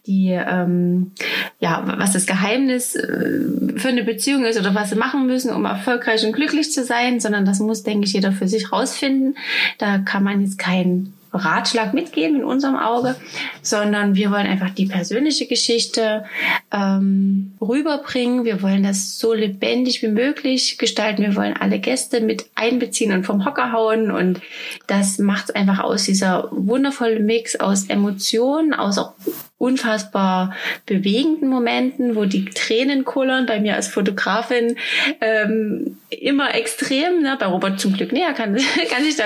die, 0.06 0.30
ähm, 0.30 1.12
ja, 1.58 1.82
was 1.84 2.12
das 2.12 2.26
Geheimnis 2.26 2.94
äh, 2.94 3.40
für 3.76 3.88
eine 3.88 4.04
Beziehung 4.04 4.44
ist 4.44 4.58
oder 4.58 4.74
was 4.74 4.90
sie 4.90 4.96
machen 4.96 5.13
machen 5.14 5.26
müssen, 5.26 5.52
um 5.52 5.64
erfolgreich 5.64 6.24
und 6.24 6.32
glücklich 6.32 6.72
zu 6.72 6.84
sein, 6.84 7.20
sondern 7.20 7.44
das 7.44 7.60
muss, 7.60 7.82
denke 7.82 8.06
ich, 8.06 8.12
jeder 8.12 8.32
für 8.32 8.48
sich 8.48 8.72
rausfinden. 8.72 9.36
Da 9.78 9.98
kann 9.98 10.24
man 10.24 10.40
jetzt 10.40 10.58
keinen 10.58 11.14
Ratschlag 11.32 11.94
mitgeben 11.94 12.36
in 12.36 12.44
unserem 12.44 12.76
Auge, 12.76 13.16
sondern 13.60 14.14
wir 14.14 14.30
wollen 14.30 14.46
einfach 14.46 14.70
die 14.70 14.86
persönliche 14.86 15.46
Geschichte 15.46 16.24
ähm, 16.72 17.54
rüberbringen. 17.60 18.44
Wir 18.44 18.62
wollen 18.62 18.84
das 18.84 19.18
so 19.18 19.34
lebendig 19.34 20.02
wie 20.02 20.08
möglich 20.08 20.78
gestalten. 20.78 21.22
Wir 21.22 21.34
wollen 21.34 21.56
alle 21.58 21.80
Gäste 21.80 22.20
mit 22.20 22.46
einbeziehen 22.54 23.12
und 23.12 23.24
vom 23.24 23.44
Hocker 23.44 23.72
hauen. 23.72 24.12
Und 24.12 24.40
das 24.86 25.18
macht 25.18 25.48
es 25.48 25.54
einfach 25.56 25.80
aus, 25.80 26.04
dieser 26.04 26.48
wundervolle 26.52 27.18
Mix 27.18 27.56
aus 27.56 27.86
Emotionen, 27.86 28.72
aus 28.72 28.98
auch 28.98 29.14
unfassbar 29.56 30.54
bewegenden 30.84 31.48
Momenten, 31.48 32.16
wo 32.16 32.24
die 32.24 32.44
Tränen 32.46 33.04
kullern, 33.04 33.46
bei 33.46 33.60
mir 33.60 33.76
als 33.76 33.88
Fotografin 33.88 34.76
ähm, 35.20 35.98
immer 36.10 36.54
extrem. 36.54 37.22
Ne? 37.22 37.36
Bei 37.38 37.46
Robert 37.46 37.80
zum 37.80 37.94
Glück 37.94 38.12
näher 38.12 38.34
kann, 38.34 38.56
kann 38.90 39.04
sich 39.04 39.16
da 39.16 39.24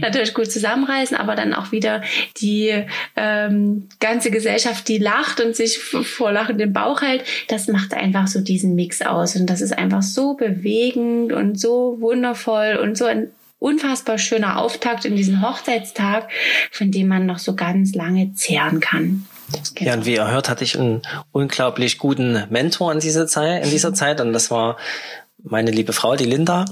natürlich 0.00 0.34
gut 0.34 0.52
zusammenreißen, 0.52 1.16
aber 1.16 1.34
dann 1.34 1.54
auch 1.54 1.72
wieder 1.72 2.02
die 2.40 2.84
ähm, 3.16 3.88
ganze 3.98 4.30
Gesellschaft, 4.30 4.86
die 4.88 4.98
lacht 4.98 5.40
und 5.40 5.56
sich 5.56 5.78
vor 5.78 6.32
Lachen 6.32 6.58
den 6.58 6.72
Bauch 6.72 7.00
hält, 7.02 7.24
das 7.48 7.66
macht 7.66 7.94
einfach 7.94 8.28
so 8.28 8.40
diesen 8.40 8.74
Mix 8.74 9.02
aus. 9.02 9.36
Und 9.36 9.46
das 9.46 9.62
ist 9.62 9.76
einfach 9.76 10.02
so 10.02 10.34
bewegend 10.34 11.32
und 11.32 11.58
so 11.58 11.96
wundervoll 12.00 12.78
und 12.80 12.96
so 12.98 13.06
ein 13.06 13.30
unfassbar 13.58 14.18
schöner 14.18 14.58
Auftakt 14.58 15.04
in 15.04 15.16
diesen 15.16 15.40
Hochzeitstag, 15.40 16.28
von 16.70 16.90
dem 16.90 17.08
man 17.08 17.26
noch 17.26 17.38
so 17.38 17.54
ganz 17.54 17.94
lange 17.94 18.34
zehren 18.34 18.80
kann. 18.80 19.26
Genau. 19.74 19.90
Ja, 19.90 19.96
und 19.96 20.06
wie 20.06 20.14
ihr 20.14 20.30
hört, 20.30 20.48
hatte 20.48 20.64
ich 20.64 20.78
einen 20.78 21.02
unglaublich 21.32 21.98
guten 21.98 22.44
Mentor 22.50 22.92
in 22.92 23.00
dieser 23.00 23.26
Zeit, 23.26 23.64
in 23.64 23.70
dieser 23.70 23.94
Zeit 23.94 24.20
und 24.20 24.32
das 24.32 24.50
war 24.50 24.76
meine 25.44 25.70
liebe 25.70 25.92
Frau, 25.92 26.14
die 26.16 26.24
Linda. 26.24 26.64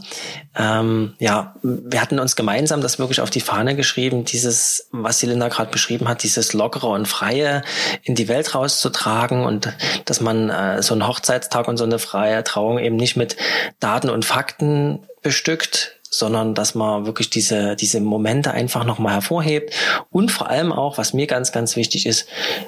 Ähm, 0.57 1.15
ja, 1.19 1.55
wir 1.63 2.01
hatten 2.01 2.19
uns 2.19 2.37
gemeinsam 2.37 2.81
das 2.81 2.99
wirklich 2.99 3.21
auf 3.21 3.31
die 3.31 3.41
Fahne 3.41 3.75
geschrieben, 3.75 4.25
dieses, 4.25 4.89
was 4.93 5.19
die 5.19 5.27
Linda 5.27 5.49
gerade 5.49 5.71
beschrieben 5.71 6.09
hat, 6.09 6.23
dieses 6.23 6.53
lockere 6.53 6.89
und 6.89 7.07
freie 7.07 7.63
in 8.03 8.15
die 8.15 8.29
Welt 8.29 8.55
rauszutragen 8.55 9.45
und 9.45 9.73
dass 10.05 10.21
man 10.21 10.51
äh, 10.51 10.83
so 10.83 10.95
einen 10.95 11.07
Hochzeitstag 11.07 11.69
und 11.69 11.77
so 11.77 11.85
eine 11.85 11.99
freie 11.99 12.45
Trauung 12.45 12.79
eben 12.79 12.97
nicht 12.97 13.17
mit 13.17 13.37
Daten 13.81 14.09
und 14.09 14.25
Fakten 14.25 15.01
bestückt, 15.23 16.00
sondern 16.11 16.55
dass 16.55 16.75
man 16.75 17.07
wirklich 17.07 17.31
diese, 17.31 17.77
diese 17.77 18.01
Momente 18.01 18.51
einfach 18.51 18.85
nochmal 18.85 19.14
hervorhebt 19.14 19.73
und 20.11 20.31
vor 20.31 20.51
allem 20.51 20.73
auch, 20.73 20.99
was 20.99 21.14
mir 21.14 21.27
ganz, 21.27 21.53
ganz 21.53 21.77
wichtig 21.77 22.07
ist, 22.07 22.27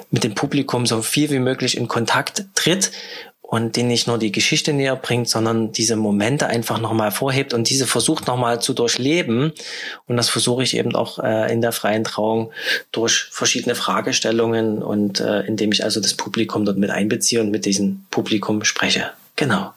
mit 0.09 0.23
dem 0.23 0.33
Publikum 0.33 0.85
so 0.85 1.01
viel 1.01 1.29
wie 1.29 1.39
möglich 1.39 1.77
in 1.77 1.87
Kontakt 1.87 2.45
tritt 2.55 2.91
und 3.53 3.75
den 3.75 3.87
nicht 3.87 4.07
nur 4.07 4.17
die 4.17 4.31
Geschichte 4.31 4.73
näher 4.73 4.95
bringt, 4.95 5.29
sondern 5.29 5.71
diese 5.71 5.95
Momente 5.95 6.47
einfach 6.47 6.79
nochmal 6.79 7.11
vorhebt 7.11 7.53
und 7.53 7.69
diese 7.69 7.85
versucht 7.85 8.25
nochmal 8.25 8.59
zu 8.59 8.73
durchleben. 8.73 9.51
Und 10.07 10.17
das 10.17 10.29
versuche 10.29 10.63
ich 10.63 10.75
eben 10.75 10.95
auch 10.95 11.19
äh, 11.19 11.53
in 11.53 11.61
der 11.61 11.71
freien 11.71 12.03
Trauung 12.03 12.51
durch 12.91 13.27
verschiedene 13.29 13.75
Fragestellungen 13.75 14.81
und 14.81 15.19
äh, 15.19 15.41
indem 15.41 15.71
ich 15.71 15.83
also 15.83 15.99
das 15.99 16.15
Publikum 16.15 16.65
dort 16.65 16.79
mit 16.79 16.89
einbeziehe 16.89 17.41
und 17.41 17.51
mit 17.51 17.65
diesem 17.65 18.05
Publikum 18.09 18.63
spreche. 18.63 19.11
Genau. 19.35 19.71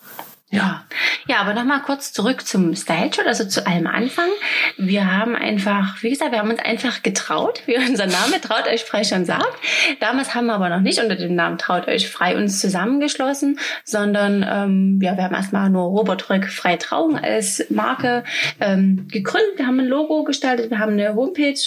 Ja. 0.57 0.85
Ja, 1.29 1.39
aber 1.39 1.55
nochmal 1.55 1.83
kurz 1.83 2.13
zurück 2.13 2.47
zum 2.47 2.75
Style 2.75 3.13
Shoot, 3.13 3.27
also 3.27 3.45
zu 3.45 3.67
allem 3.67 3.87
Anfang. 3.87 4.29
Wir 4.77 5.13
haben 5.13 5.35
einfach, 5.35 6.03
wie 6.03 6.11
gesagt, 6.11 6.33
wir 6.33 6.39
haben 6.39 6.51
uns 6.51 6.61
einfach 6.61 7.03
getraut, 7.03 7.63
wie 7.67 7.77
unser 7.89 8.07
Name 8.07 8.41
Traut 8.41 8.67
euch 8.69 8.85
frei 8.85 9.05
schon 9.05 9.25
sagt. 9.25 9.57
Damals 10.01 10.35
haben 10.35 10.47
wir 10.47 10.55
aber 10.55 10.69
noch 10.69 10.81
nicht 10.81 11.01
unter 11.01 11.17
dem 11.17 11.35
Namen 11.35 11.59
Traut 11.59 11.89
euch 11.89 12.09
frei 12.09 12.37
uns 12.37 12.61
zusammengeschlossen, 12.61 13.59
sondern 13.85 14.47
ähm, 14.49 15.01
ja, 15.03 15.17
wir 15.17 15.25
haben 15.25 15.35
erstmal 15.35 15.69
nur 15.69 15.85
Robert 15.85 16.31
Röck 16.31 16.47
Frei 16.47 16.77
Trauung 16.77 17.19
als 17.19 17.65
Marke 17.71 18.25
ähm, 18.61 19.09
gegründet. 19.11 19.59
Wir 19.59 19.67
haben 19.67 19.81
ein 19.81 19.87
Logo 19.87 20.25
gestaltet, 20.25 20.71
wir 20.71 20.79
haben 20.79 20.93
eine 20.93 21.15
Homepage 21.15 21.59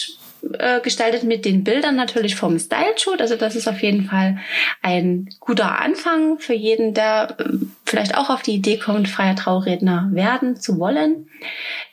äh, 0.57 0.79
gestaltet 0.81 1.23
mit 1.23 1.43
den 1.43 1.63
Bildern 1.63 1.95
natürlich 1.95 2.35
vom 2.35 2.57
Style 2.59 2.97
Shoot. 2.97 3.21
Also 3.21 3.35
das 3.35 3.55
ist 3.55 3.67
auf 3.67 3.81
jeden 3.81 4.05
Fall 4.05 4.37
ein 4.81 5.29
guter 5.39 5.79
Anfang 5.79 6.39
für 6.39 6.53
jeden, 6.53 6.93
der 6.93 7.35
äh, 7.39 7.43
vielleicht 7.89 8.15
auch 8.15 8.29
auf 8.29 8.41
die 8.41 8.53
Idee 8.53 8.77
kommt, 8.77 9.07
freier 9.07 9.35
Trauredner 9.35 10.09
werden 10.11 10.55
zu 10.55 10.79
wollen. 10.79 11.27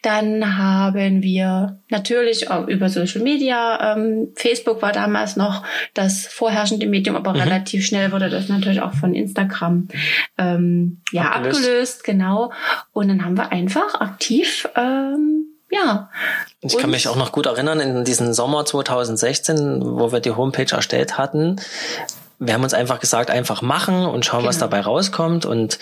Dann 0.03 0.59
haben 0.59 1.23
wir 1.23 1.81
natürlich 1.89 2.49
über 2.69 2.89
Social 2.89 3.23
Media, 3.23 3.95
ähm, 3.95 4.33
Facebook 4.37 4.83
war 4.83 4.93
damals 4.93 5.37
noch 5.37 5.65
das 5.95 6.27
vorherrschende 6.27 6.87
Medium, 6.87 7.17
aber 7.17 7.33
mhm. 7.33 7.41
relativ 7.41 7.87
schnell 7.87 8.13
wurde 8.13 8.29
das 8.29 8.49
natürlich 8.49 8.83
auch 8.83 8.95
von 8.95 9.15
Instagram 9.15 9.89
ähm, 10.39 11.01
ja 11.13 11.31
abgelöst. 11.31 11.61
abgelöst, 11.61 12.05
genau. 12.05 12.53
Und 12.93 13.09
dann 13.09 13.25
haben 13.25 13.37
wir 13.37 13.53
einfach 13.53 14.01
aktiv 14.01 14.69
ähm, 14.77 15.47
ja. 15.71 16.11
Ich 16.61 16.79
kann 16.79 16.91
mich 16.91 17.09
auch 17.09 17.17
noch 17.17 17.33
gut 17.33 17.47
erinnern, 17.47 17.81
in 17.81 18.05
diesem 18.05 18.33
Sommer 18.33 18.65
2016, 18.65 19.81
wo 19.83 20.13
wir 20.13 20.21
die 20.21 20.31
Homepage 20.31 20.73
erstellt 20.75 21.19
hatten, 21.19 21.61
wir 22.39 22.55
haben 22.55 22.63
uns 22.63 22.75
einfach 22.75 23.01
gesagt, 23.01 23.31
einfach 23.31 23.63
machen 23.63 24.05
und 24.05 24.27
schauen, 24.27 24.41
genau. 24.41 24.49
was 24.49 24.59
dabei 24.59 24.81
rauskommt. 24.81 25.47
Und 25.47 25.79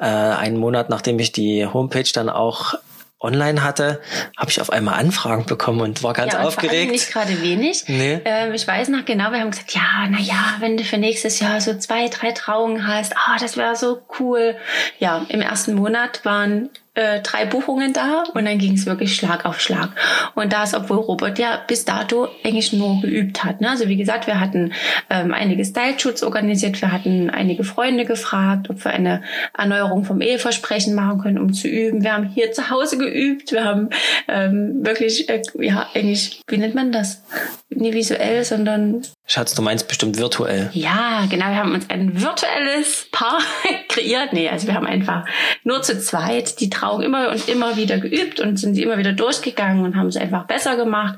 äh, 0.00 0.06
einen 0.06 0.56
Monat, 0.56 0.88
nachdem 0.88 1.18
ich 1.18 1.32
die 1.32 1.66
Homepage 1.66 2.10
dann 2.12 2.28
auch 2.28 2.74
online 3.20 3.62
hatte, 3.62 4.00
habe 4.36 4.50
ich 4.50 4.60
auf 4.60 4.70
einmal 4.70 4.98
Anfragen 4.98 5.44
bekommen 5.44 5.82
und 5.82 6.02
war 6.02 6.14
ganz 6.14 6.32
ja, 6.32 6.40
und 6.40 6.46
aufgeregt. 6.46 6.90
Nicht 6.90 7.12
gerade 7.12 7.42
wenig. 7.42 7.84
Nee. 7.86 8.20
Ähm, 8.24 8.54
ich 8.54 8.66
weiß 8.66 8.88
noch 8.88 9.04
genau, 9.04 9.30
wir 9.30 9.40
haben 9.40 9.50
gesagt, 9.50 9.74
ja, 9.74 10.08
na 10.08 10.18
ja, 10.18 10.56
wenn 10.60 10.78
du 10.78 10.84
für 10.84 10.96
nächstes 10.96 11.38
Jahr 11.38 11.60
so 11.60 11.76
zwei, 11.76 12.08
drei 12.08 12.32
Trauungen 12.32 12.86
hast, 12.86 13.14
ah, 13.16 13.36
das 13.38 13.58
wäre 13.58 13.76
so 13.76 14.00
cool. 14.18 14.56
Ja, 14.98 15.26
im 15.28 15.42
ersten 15.42 15.74
Monat 15.74 16.24
waren 16.24 16.70
äh, 16.94 17.20
drei 17.20 17.44
Buchungen 17.44 17.92
da 17.92 18.24
und 18.34 18.44
dann 18.44 18.58
ging 18.58 18.74
es 18.74 18.86
wirklich 18.86 19.14
Schlag 19.14 19.44
auf 19.44 19.60
Schlag. 19.60 19.90
Und 20.34 20.52
das, 20.52 20.74
obwohl 20.74 20.98
Robert 20.98 21.38
ja 21.38 21.60
bis 21.66 21.84
dato 21.84 22.28
eigentlich 22.44 22.72
nur 22.72 23.00
geübt 23.00 23.44
hat. 23.44 23.60
Ne? 23.60 23.70
Also 23.70 23.88
wie 23.88 23.96
gesagt, 23.96 24.26
wir 24.26 24.40
hatten 24.40 24.72
ähm, 25.08 25.32
einige 25.32 25.64
Style-Shoots 25.64 26.22
organisiert, 26.22 26.80
wir 26.80 26.90
hatten 26.92 27.30
einige 27.30 27.64
Freunde 27.64 28.04
gefragt, 28.04 28.70
ob 28.70 28.84
wir 28.84 28.92
eine 28.92 29.22
Erneuerung 29.56 30.04
vom 30.04 30.20
Eheversprechen 30.20 30.94
machen 30.94 31.20
können, 31.20 31.38
um 31.38 31.52
zu 31.52 31.68
üben. 31.68 32.02
Wir 32.02 32.12
haben 32.12 32.28
hier 32.28 32.52
zu 32.52 32.70
Hause 32.70 32.98
geübt, 32.98 33.52
wir 33.52 33.64
haben 33.64 33.90
ähm, 34.26 34.84
wirklich, 34.84 35.28
äh, 35.28 35.42
ja, 35.60 35.88
eigentlich, 35.94 36.42
wie 36.48 36.58
nennt 36.58 36.74
man 36.74 36.92
das? 36.92 37.22
Nie 37.68 37.94
visuell, 37.94 38.44
sondern 38.44 39.02
Schatz, 39.30 39.54
du 39.54 39.62
meinst 39.62 39.86
bestimmt 39.86 40.18
virtuell. 40.18 40.70
Ja, 40.72 41.24
genau. 41.30 41.46
Wir 41.50 41.54
haben 41.58 41.72
uns 41.72 41.88
ein 41.88 42.20
virtuelles 42.20 43.06
Paar 43.12 43.38
kreiert. 43.88 44.32
Nee, 44.32 44.48
also 44.48 44.66
wir 44.66 44.74
haben 44.74 44.88
einfach 44.88 45.24
nur 45.62 45.82
zu 45.82 46.00
zweit 46.00 46.58
die 46.58 46.68
Trauung 46.68 47.02
immer 47.02 47.28
und 47.30 47.48
immer 47.48 47.76
wieder 47.76 47.98
geübt 47.98 48.40
und 48.40 48.56
sind 48.56 48.74
sie 48.74 48.82
immer 48.82 48.98
wieder 48.98 49.12
durchgegangen 49.12 49.84
und 49.84 49.94
haben 49.94 50.08
es 50.08 50.16
einfach 50.16 50.48
besser 50.48 50.74
gemacht. 50.74 51.16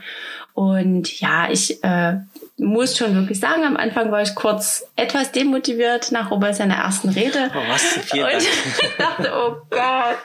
Und 0.52 1.20
ja, 1.20 1.48
ich 1.50 1.82
äh, 1.82 2.18
muss 2.58 2.98
schon 2.98 3.14
wirklich 3.14 3.40
sagen, 3.40 3.64
am 3.64 3.78
Anfang 3.78 4.12
war 4.12 4.20
ich 4.20 4.34
kurz 4.34 4.84
etwas 4.94 5.32
demotiviert 5.32 6.12
nach 6.12 6.30
Robert 6.30 6.54
seiner 6.54 6.74
ersten 6.74 7.08
Rede. 7.08 7.50
Oh, 7.54 7.72
was? 7.72 7.82
Vielen 7.82 8.24
Dank. 8.24 8.34
Und 8.34 8.42
ich 8.82 8.96
dachte, 8.98 9.32
oh 9.34 9.56
Gott, 9.70 10.18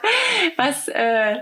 was 0.57 0.89
äh, 0.89 1.37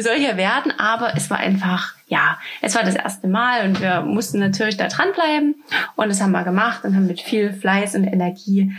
soll 0.00 0.14
hier 0.14 0.36
werden? 0.36 0.72
Aber 0.78 1.16
es 1.16 1.28
war 1.28 1.38
einfach 1.38 1.96
ja, 2.12 2.38
es 2.60 2.74
war 2.74 2.84
das 2.84 2.94
erste 2.94 3.26
Mal 3.26 3.66
und 3.66 3.80
wir 3.80 4.02
mussten 4.02 4.38
natürlich 4.38 4.76
da 4.76 4.88
dranbleiben 4.88 5.54
und 5.96 6.10
das 6.10 6.20
haben 6.20 6.32
wir 6.32 6.44
gemacht 6.44 6.84
und 6.84 6.94
haben 6.94 7.06
mit 7.06 7.22
viel 7.22 7.54
Fleiß 7.54 7.94
und 7.94 8.04
Energie 8.04 8.70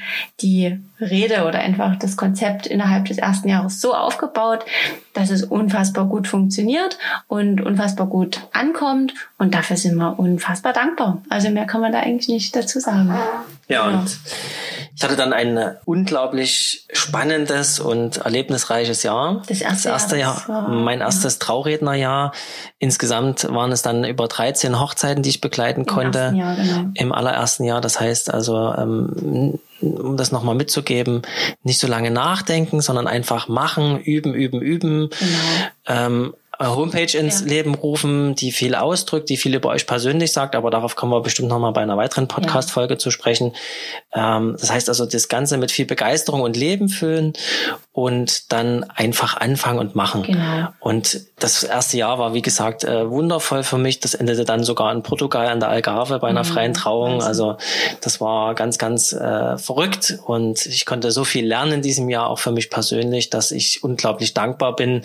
die 0.42 0.80
Rede 1.02 1.46
oder 1.48 1.58
einfach 1.58 1.98
das 1.98 2.16
Konzept 2.16 2.68
innerhalb 2.68 3.06
des 3.06 3.18
ersten 3.18 3.50
Jahres 3.50 3.82
so 3.82 3.96
aufgebaut, 3.96 4.64
dass 5.16 5.32
es 5.32 5.44
unfassbar 5.44 6.06
gut 6.06 6.28
funktioniert 6.28 7.00
und 7.28 7.60
unfassbar 7.60 8.06
gut 8.06 8.40
ankommt 8.54 9.16
und 9.40 9.56
dafür 9.56 9.78
sind 9.78 9.96
wir 9.96 10.20
unfassbar 10.20 10.72
dankbar. 10.72 11.24
Also 11.28 11.50
mehr 11.50 11.66
kann 11.66 11.82
man 11.82 11.92
da 11.92 12.02
eigentlich 12.02 12.30
nicht 12.30 12.56
dazu 12.56 12.80
sagen. 12.80 13.16
Ja, 13.68 13.88
genau. 13.88 14.00
und 14.02 14.20
ich 14.96 15.04
hatte 15.04 15.16
dann 15.16 15.34
ein 15.34 15.76
unglaublich 15.86 16.86
spannendes 16.94 17.80
und 17.80 18.18
erlebnisreiches 18.18 19.02
Jahr. 19.02 19.42
Das 19.48 19.62
erste, 19.62 19.90
das 19.90 20.02
erste 20.04 20.18
Jahr, 20.18 20.46
Jahr 20.48 20.70
mein 20.70 21.02
erstes 21.02 21.40
Traurednerjahr. 21.40 22.32
Insgesamt 22.78 23.23
insgesamt 23.30 23.56
waren 23.56 23.72
es 23.72 23.82
dann 23.82 24.04
über 24.04 24.28
13 24.28 24.80
Hochzeiten, 24.80 25.24
die 25.24 25.30
ich 25.30 25.42
begleiten 25.42 25.82
Im 25.82 25.88
konnte. 25.88 26.34
Jahr, 26.36 26.56
genau. 26.56 26.92
Im 26.96 27.12
allerersten 27.12 27.64
Jahr. 27.64 27.82
Das 27.82 28.00
heißt 28.00 28.34
also, 28.34 28.74
ähm, 28.78 29.60
um 29.82 30.18
das 30.18 30.32
nochmal 30.32 30.56
mitzugeben, 30.56 31.24
nicht 31.64 31.80
so 31.80 31.88
lange 31.88 32.12
nachdenken, 32.12 32.82
sondern 32.82 33.08
einfach 33.08 33.48
machen, 33.48 34.00
üben, 34.00 34.34
üben, 34.34 34.62
üben. 34.62 35.10
Genau. 35.10 36.06
Ähm, 36.06 36.34
Homepage 36.60 37.18
ins 37.18 37.42
ja. 37.42 37.48
Leben 37.48 37.74
rufen, 37.74 38.36
die 38.36 38.52
viel 38.52 38.76
ausdrückt, 38.76 39.30
die 39.30 39.38
viel 39.38 39.56
über 39.56 39.70
euch 39.70 39.88
persönlich 39.88 40.32
sagt, 40.32 40.56
aber 40.56 40.70
darauf 40.70 40.96
kommen 40.96 41.12
wir 41.12 41.22
bestimmt 41.22 41.50
nochmal 41.50 41.74
bei 41.74 41.82
einer 41.82 41.98
weiteren 41.98 42.28
Podcast-Folge 42.28 42.94
ja. 42.94 42.98
zu 43.00 43.12
sprechen. 43.12 43.54
Ähm, 44.14 44.56
das 44.60 44.72
heißt 44.72 44.90
also, 44.90 45.06
das 45.06 45.28
Ganze 45.28 45.58
mit 45.58 45.72
viel 45.72 45.86
Begeisterung 45.86 46.42
und 46.42 46.56
Leben 46.56 46.90
füllen 46.90 47.34
und 47.92 48.52
dann 48.52 48.84
einfach 48.84 49.38
anfangen 49.38 49.80
und 49.80 49.96
machen. 49.96 50.24
Genau. 50.24 50.70
Und 50.80 51.22
das 51.40 51.64
erste 51.64 51.98
Jahr 51.98 52.20
war, 52.20 52.34
wie 52.34 52.42
gesagt, 52.42 52.84
äh, 52.84 53.10
wundervoll 53.10 53.64
für 53.64 53.78
mich. 53.78 54.00
Das 54.00 54.14
endete 54.14 54.46
dann 54.46 54.64
sogar 54.64 54.92
in 54.92 55.04
Portugal 55.04 55.48
an 55.48 55.60
der 55.60 55.70
Algarve 55.70 56.20
bei 56.20 56.28
einer 56.28 56.44
mhm. 56.44 56.48
freien 56.48 56.74
Trauung. 56.74 57.24
Also 57.24 57.58
das 58.02 58.22
war 58.22 58.54
ganz, 58.54 58.78
ganz 58.78 59.12
äh, 59.12 59.58
verrückt 59.58 60.20
und 60.26 60.66
ich 60.66 60.86
konnte 60.86 61.12
so 61.12 61.24
viel 61.24 61.46
lernen 61.46 61.74
in 61.74 61.82
diesem 61.82 62.10
Jahr, 62.10 62.30
auch 62.30 62.40
für 62.40 62.52
mich 62.52 62.70
persönlich, 62.70 63.30
dass 63.30 63.52
ich 63.52 63.84
unglaublich 63.84 64.34
dankbar 64.34 64.76
bin, 64.76 65.04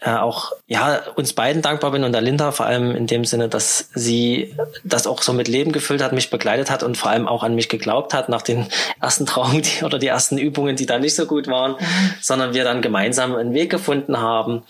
äh, 0.00 0.12
auch 0.12 0.52
ja 0.66 1.00
uns 1.16 1.34
beiden 1.34 1.62
dankbar 1.62 1.90
bin 1.90 2.04
und 2.04 2.12
der 2.12 2.20
Linda 2.20 2.52
vor 2.52 2.66
allem 2.66 2.94
in 2.94 3.06
dem 3.06 3.24
Sinne, 3.24 3.48
dass 3.48 3.90
sie 3.94 4.54
das 4.82 5.06
auch 5.06 5.22
so 5.22 5.32
mit 5.32 5.48
Leben 5.48 5.72
gefüllt 5.72 6.02
hat, 6.02 6.12
mich 6.12 6.30
begleitet 6.30 6.70
hat 6.70 6.82
und 6.82 6.96
vor 6.96 7.10
allem 7.10 7.28
auch 7.28 7.42
an 7.42 7.54
mich 7.54 7.68
geglaubt 7.68 8.14
hat 8.14 8.28
nach 8.28 8.42
den 8.42 8.66
ersten 9.00 9.26
Trauungen 9.26 9.62
die, 9.62 9.84
oder 9.84 9.98
die 9.98 10.06
ersten 10.06 10.38
Übungen, 10.38 10.76
die 10.76 10.86
da 10.86 10.98
nicht 10.98 11.14
so 11.14 11.26
gut 11.26 11.48
waren, 11.48 11.72
mhm. 11.72 12.14
sondern 12.20 12.54
wir 12.54 12.64
dann 12.64 12.82
gemeinsam 12.82 13.34
einen 13.34 13.52
Weg 13.52 13.70
gefunden 13.70 14.18
haben, 14.18 14.62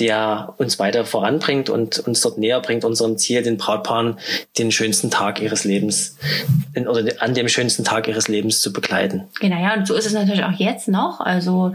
der 0.00 0.54
uns 0.58 0.78
weiter 0.78 1.04
voranbringt 1.04 1.70
und 1.70 1.98
uns 1.98 2.20
dort 2.20 2.38
näher 2.38 2.60
bringt, 2.60 2.84
unserem 2.84 3.18
Ziel, 3.18 3.42
den 3.42 3.56
Brautpaaren 3.56 4.18
den 4.56 4.70
schönsten 4.70 5.10
Tag 5.10 5.40
ihres 5.40 5.64
Lebens 5.64 6.16
in, 6.74 6.86
oder 6.86 7.20
an 7.20 7.34
dem 7.34 7.48
schönsten 7.48 7.84
Tag 7.84 8.06
ihres 8.06 8.28
Lebens 8.28 8.60
zu 8.60 8.72
begleiten. 8.72 9.24
Genau, 9.40 9.60
ja, 9.60 9.74
und 9.74 9.86
so 9.86 9.94
ist 9.94 10.06
es 10.06 10.12
natürlich 10.12 10.44
auch 10.44 10.52
jetzt 10.52 10.88
noch. 10.88 11.20
Also 11.20 11.72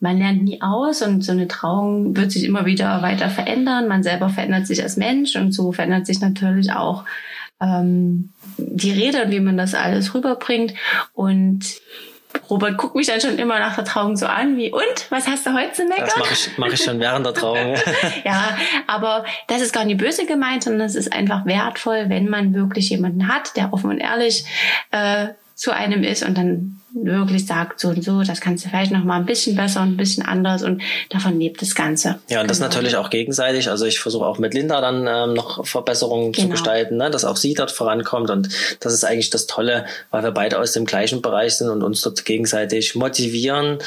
man 0.00 0.18
lernt 0.18 0.42
nie 0.42 0.60
aus 0.60 1.02
und 1.02 1.22
so 1.22 1.32
eine 1.32 1.48
Trauung 1.48 2.16
wird 2.16 2.32
sich 2.32 2.44
immer 2.44 2.66
wieder 2.66 3.02
weiter 3.02 3.30
verändern. 3.30 3.88
Man 3.88 4.02
selber 4.02 4.28
verändert 4.28 4.66
sich 4.66 4.82
als 4.82 4.96
Mensch 4.96 5.36
und 5.36 5.52
so 5.52 5.72
verändert 5.72 6.06
sich 6.06 6.20
natürlich 6.20 6.72
auch 6.72 7.04
ähm, 7.60 8.30
die 8.58 8.92
Rede 8.92 9.24
und 9.24 9.30
wie 9.30 9.40
man 9.40 9.56
das 9.56 9.74
alles 9.74 10.14
rüberbringt. 10.14 10.74
Und 11.14 11.80
Robert 12.50 12.76
guckt 12.76 12.94
mich 12.94 13.06
dann 13.06 13.20
schon 13.20 13.38
immer 13.38 13.58
nach 13.58 13.74
der 13.74 13.84
Trauung 13.84 14.16
so 14.16 14.26
an, 14.26 14.56
wie, 14.56 14.70
und, 14.70 15.10
was 15.10 15.26
hast 15.26 15.46
du 15.46 15.52
heute 15.54 15.72
zu 15.72 15.84
meckern? 15.84 16.06
Das 16.06 16.16
mache 16.16 16.32
ich, 16.32 16.50
mach 16.58 16.72
ich 16.72 16.82
schon 16.82 17.00
während 17.00 17.26
der 17.26 17.34
Trauung. 17.34 17.74
ja, 18.24 18.56
aber 18.86 19.24
das 19.48 19.62
ist 19.62 19.72
gar 19.72 19.84
nicht 19.84 19.98
böse 19.98 20.26
gemeint, 20.26 20.64
sondern 20.64 20.86
es 20.86 20.94
ist 20.94 21.12
einfach 21.12 21.46
wertvoll, 21.46 22.08
wenn 22.08 22.28
man 22.28 22.54
wirklich 22.54 22.90
jemanden 22.90 23.28
hat, 23.28 23.56
der 23.56 23.72
offen 23.72 23.90
und 23.90 23.98
ehrlich 23.98 24.44
äh, 24.90 25.28
zu 25.54 25.70
einem 25.70 26.02
ist 26.02 26.24
und 26.24 26.36
dann 26.36 26.81
wirklich 26.94 27.46
sagt, 27.46 27.80
so 27.80 27.88
und 27.88 28.04
so, 28.04 28.22
das 28.22 28.40
kannst 28.40 28.64
du 28.64 28.68
vielleicht 28.68 28.92
noch 28.92 29.04
mal 29.04 29.16
ein 29.16 29.26
bisschen 29.26 29.56
besser 29.56 29.82
und 29.82 29.90
ein 29.90 29.96
bisschen 29.96 30.24
anders 30.24 30.62
und 30.62 30.82
davon 31.10 31.38
lebt 31.38 31.62
das 31.62 31.74
Ganze. 31.74 32.18
Ja, 32.28 32.40
und 32.40 32.50
das 32.50 32.58
genau. 32.58 32.68
natürlich 32.68 32.96
auch 32.96 33.10
gegenseitig. 33.10 33.70
Also 33.70 33.86
ich 33.86 34.00
versuche 34.00 34.26
auch 34.26 34.38
mit 34.38 34.54
Linda 34.54 34.80
dann 34.80 35.06
ähm, 35.08 35.34
noch 35.34 35.66
Verbesserungen 35.66 36.32
genau. 36.32 36.46
zu 36.46 36.50
gestalten, 36.50 36.96
ne? 36.96 37.10
dass 37.10 37.24
auch 37.24 37.36
sie 37.36 37.54
dort 37.54 37.70
vorankommt 37.70 38.30
und 38.30 38.48
das 38.80 38.92
ist 38.92 39.04
eigentlich 39.04 39.30
das 39.30 39.46
Tolle, 39.46 39.86
weil 40.10 40.22
wir 40.22 40.32
beide 40.32 40.58
aus 40.58 40.72
dem 40.72 40.84
gleichen 40.84 41.22
Bereich 41.22 41.54
sind 41.56 41.70
und 41.70 41.82
uns 41.82 42.02
dort 42.02 42.24
gegenseitig 42.24 42.94
motivieren, 42.94 43.78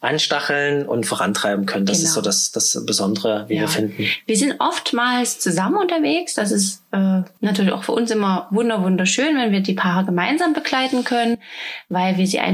anstacheln 0.00 0.86
und 0.86 1.06
vorantreiben 1.06 1.66
können. 1.66 1.86
Das 1.86 1.98
genau. 1.98 2.08
ist 2.08 2.14
so 2.14 2.20
das, 2.20 2.52
das 2.52 2.84
Besondere, 2.84 3.44
wie 3.48 3.54
ja. 3.54 3.62
wir 3.62 3.68
finden. 3.68 4.06
Wir 4.26 4.36
sind 4.36 4.56
oftmals 4.58 5.38
zusammen 5.38 5.76
unterwegs. 5.76 6.34
Das 6.34 6.52
ist 6.52 6.82
äh, 6.92 7.22
natürlich 7.40 7.72
auch 7.72 7.84
für 7.84 7.92
uns 7.92 8.10
immer 8.10 8.48
wunder 8.50 8.82
wunderschön, 8.82 9.36
wenn 9.36 9.52
wir 9.52 9.60
die 9.60 9.74
Paare 9.74 10.04
gemeinsam 10.04 10.52
begleiten 10.52 11.04
können, 11.04 11.38
weil 11.88 12.18
wir 12.18 12.26
sie 12.26 12.40
einfach 12.40 12.49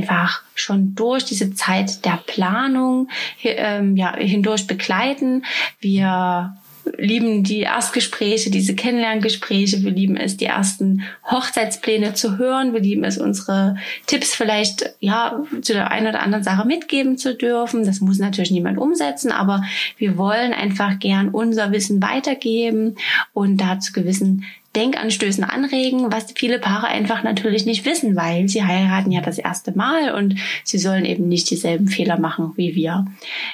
schon 0.54 0.94
durch 0.94 1.24
diese 1.24 1.54
Zeit 1.54 2.04
der 2.04 2.22
Planung 2.26 3.08
ähm, 3.42 3.96
ja, 3.96 4.16
hindurch 4.16 4.66
begleiten. 4.66 5.44
Wir 5.80 6.56
lieben 6.96 7.42
die 7.42 7.60
Erstgespräche, 7.60 8.50
diese 8.50 8.74
Kennenlerngespräche. 8.74 9.82
Wir 9.82 9.90
lieben 9.90 10.16
es, 10.16 10.36
die 10.36 10.46
ersten 10.46 11.02
Hochzeitspläne 11.30 12.14
zu 12.14 12.38
hören. 12.38 12.72
Wir 12.72 12.80
lieben 12.80 13.04
es, 13.04 13.18
unsere 13.18 13.76
Tipps 14.06 14.34
vielleicht, 14.34 14.94
ja, 15.00 15.42
zu 15.62 15.72
der 15.72 15.90
einen 15.90 16.08
oder 16.08 16.22
anderen 16.22 16.44
Sache 16.44 16.66
mitgeben 16.66 17.18
zu 17.18 17.34
dürfen. 17.34 17.84
Das 17.84 18.00
muss 18.00 18.18
natürlich 18.18 18.50
niemand 18.50 18.78
umsetzen, 18.78 19.32
aber 19.32 19.64
wir 19.96 20.16
wollen 20.16 20.52
einfach 20.52 20.98
gern 20.98 21.28
unser 21.28 21.72
Wissen 21.72 22.02
weitergeben 22.02 22.96
und 23.32 23.58
da 23.58 23.80
zu 23.80 23.92
gewissen 23.92 24.44
Denkanstößen 24.76 25.42
anregen, 25.42 26.12
was 26.12 26.32
viele 26.36 26.58
Paare 26.58 26.88
einfach 26.88 27.22
natürlich 27.22 27.66
nicht 27.66 27.84
wissen, 27.86 28.14
weil 28.14 28.48
sie 28.48 28.64
heiraten 28.64 29.10
ja 29.10 29.22
das 29.22 29.38
erste 29.38 29.72
Mal 29.72 30.14
und 30.14 30.36
sie 30.64 30.78
sollen 30.78 31.04
eben 31.04 31.28
nicht 31.28 31.50
dieselben 31.50 31.88
Fehler 31.88 32.18
machen 32.18 32.52
wie 32.56 32.74
wir. 32.74 33.06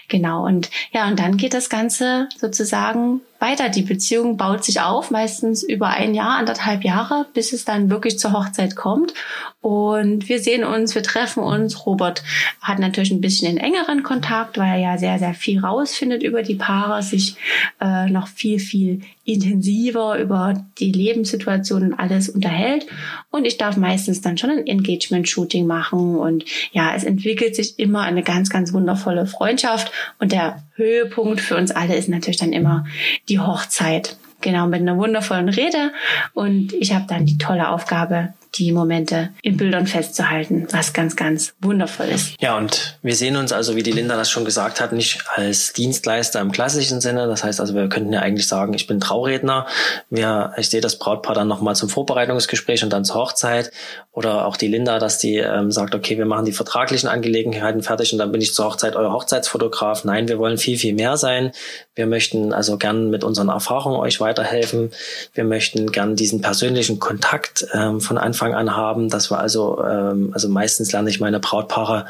Genau. 0.09 0.45
Und 0.45 0.71
ja, 0.93 1.09
und 1.09 1.19
dann 1.19 1.37
geht 1.37 1.55
das 1.55 1.71
Ganze 1.71 2.29
sozusagen 2.37 3.21
weiter. 3.43 3.69
Die 3.69 3.83
Beziehung 3.83 4.39
baut 4.39 4.65
sich 4.65 4.81
auf, 4.81 5.11
meistens 5.11 5.63
über 5.63 5.89
ein 5.89 6.15
Jahr, 6.15 6.39
anderthalb 6.39 6.85
Jahre, 6.85 7.27
bis 7.35 7.53
es 7.53 7.67
dann 7.67 7.91
wirklich 7.91 8.19
zur 8.19 8.33
Hochzeit 8.33 8.77
kommt. 8.77 9.13
Und 9.61 10.29
wir 10.29 10.41
sehen 10.41 10.65
uns, 10.65 10.95
wir 10.95 11.03
treffen 11.03 11.43
uns. 11.43 11.87
Robert 11.87 12.25
hat 12.61 12.79
natürlich 12.79 13.11
ein 13.11 13.21
bisschen 13.21 13.55
den 13.55 13.63
engeren 13.63 14.03
Kontakt, 14.03 14.59
weil 14.59 14.73
er 14.73 14.79
ja 14.79 14.99
sehr, 14.99 15.19
sehr 15.19 15.35
viel 15.35 15.61
rausfindet 15.61 16.23
über 16.23 16.43
die 16.43 16.57
Paare, 16.57 17.03
sich 17.03 17.37
äh, 17.81 18.09
noch 18.09 18.27
viel, 18.27 18.59
viel 18.59 19.03
intensiver 19.25 20.19
über 20.19 20.65
die 20.79 20.91
Lebenssituation 20.91 21.85
und 21.85 21.95
alles 21.95 22.29
unterhält. 22.29 22.87
Und 23.31 23.45
ich 23.45 23.57
darf 23.57 23.77
meistens 23.77 24.21
dann 24.21 24.37
schon 24.37 24.51
ein 24.51 24.67
Engagement-Shooting 24.67 25.65
machen. 25.65 26.17
Und 26.17 26.45
ja, 26.73 26.95
es 26.97 27.05
entwickelt 27.05 27.55
sich 27.55 27.79
immer 27.79 28.03
eine 28.03 28.25
ganz, 28.25 28.51
ganz 28.51 28.73
wundervolle 28.73 29.27
Freundschaft. 29.27 29.93
Und 30.19 30.33
der 30.33 30.65
Höhepunkt 30.75 31.41
für 31.41 31.57
uns 31.57 31.71
alle 31.71 31.95
ist 31.95 32.09
natürlich 32.09 32.39
dann 32.39 32.53
immer 32.53 32.85
die 33.29 33.32
Hochzeit. 33.41 34.17
Genau, 34.41 34.67
mit 34.67 34.81
einer 34.81 34.97
wundervollen 34.99 35.49
Rede. 35.49 35.93
Und 36.35 36.73
ich 36.73 36.93
habe 36.93 37.07
dann 37.09 37.27
die 37.27 37.39
tolle 37.39 37.69
Aufgabe, 37.69 38.35
die 38.57 38.73
Momente 38.73 39.31
in 39.41 39.57
Bildern 39.57 39.87
festzuhalten, 39.87 40.67
was 40.73 40.93
ganz, 40.93 41.17
ganz 41.17 41.55
wundervoll 41.61 42.07
ist. 42.07 42.35
Ja, 42.41 42.59
und 42.59 42.99
wir 43.03 43.15
sehen 43.15 43.37
uns 43.37 43.53
also, 43.53 43.77
wie 43.77 43.83
die 43.83 43.93
Linda 43.93 44.17
das 44.17 44.31
schon 44.31 44.45
gesagt 44.45 44.81
hat, 44.81 44.93
nicht 44.93 45.25
als 45.35 45.73
Dienstleister 45.73 46.41
im 46.41 46.53
klassischen 46.53 47.01
Sinne. 47.01 47.27
Das 47.29 47.45
heißt 47.45 47.61
also, 47.61 47.75
wir 47.75 47.89
könnten 47.89 48.13
ja 48.13 48.21
eigentlich 48.21 48.47
sagen, 48.47 48.75
ich 48.75 48.87
bin 48.87 49.01
Trauredner. 49.01 49.67
Wir, 50.11 50.53
ich 50.59 50.69
sehe 50.69 50.83
das 50.83 50.99
Brautpaar 50.99 51.35
dann 51.35 51.49
nochmal 51.49 51.77
zum 51.77 51.89
Vorbereitungsgespräch 51.89 52.85
und 52.85 52.93
dann 52.93 53.05
zur 53.05 53.17
Hochzeit. 53.17 53.71
Oder 54.11 54.47
auch 54.47 54.59
die 54.59 54.69
Linda, 54.69 54.99
dass 54.99 55.19
die 55.19 55.37
ähm, 55.37 55.71
sagt, 55.71 55.95
okay, 55.95 56.19
wir 56.19 56.27
machen 56.27 56.45
die 56.45 56.53
vertraglichen 56.53 57.09
Angelegenheiten 57.09 57.83
fertig 57.83 58.13
und 58.13 58.19
dann 58.19 58.33
bin 58.33 58.43
ich 58.43 58.53
zur 58.53 58.67
Hochzeit 58.67 58.97
euer 58.97 59.13
Hochzeitsfotograf. 59.13 60.05
Nein, 60.05 60.29
wir 60.29 60.39
wollen 60.39 60.59
viel, 60.59 60.77
viel 60.77 60.93
mehr 60.93 61.17
sein. 61.17 61.53
Wir 61.95 62.07
möchten 62.07 62.55
also 62.55 62.79
gern 62.79 63.11
mit 63.11 63.23
unseren 63.23 63.49
Erfahrungen 63.49 64.01
euch 64.01 64.21
weiterhelfen. 64.21 64.91
Wir 65.35 65.45
möchten 65.45 65.93
gern 65.93 66.17
diesen 66.17 66.41
persönlichen 66.41 66.99
Kontakt 66.99 67.67
ähm, 67.75 68.01
von 68.01 68.17
Anfang 68.17 68.55
an 68.55 68.75
haben, 68.75 69.11
dass 69.11 69.31
wir 69.31 69.39
also, 69.39 69.83
ähm, 69.85 70.31
also 70.33 70.49
meistens 70.49 70.93
lerne 70.93 71.11
ich 71.11 71.21
meine 71.21 71.39
Brautpaare 71.39 72.07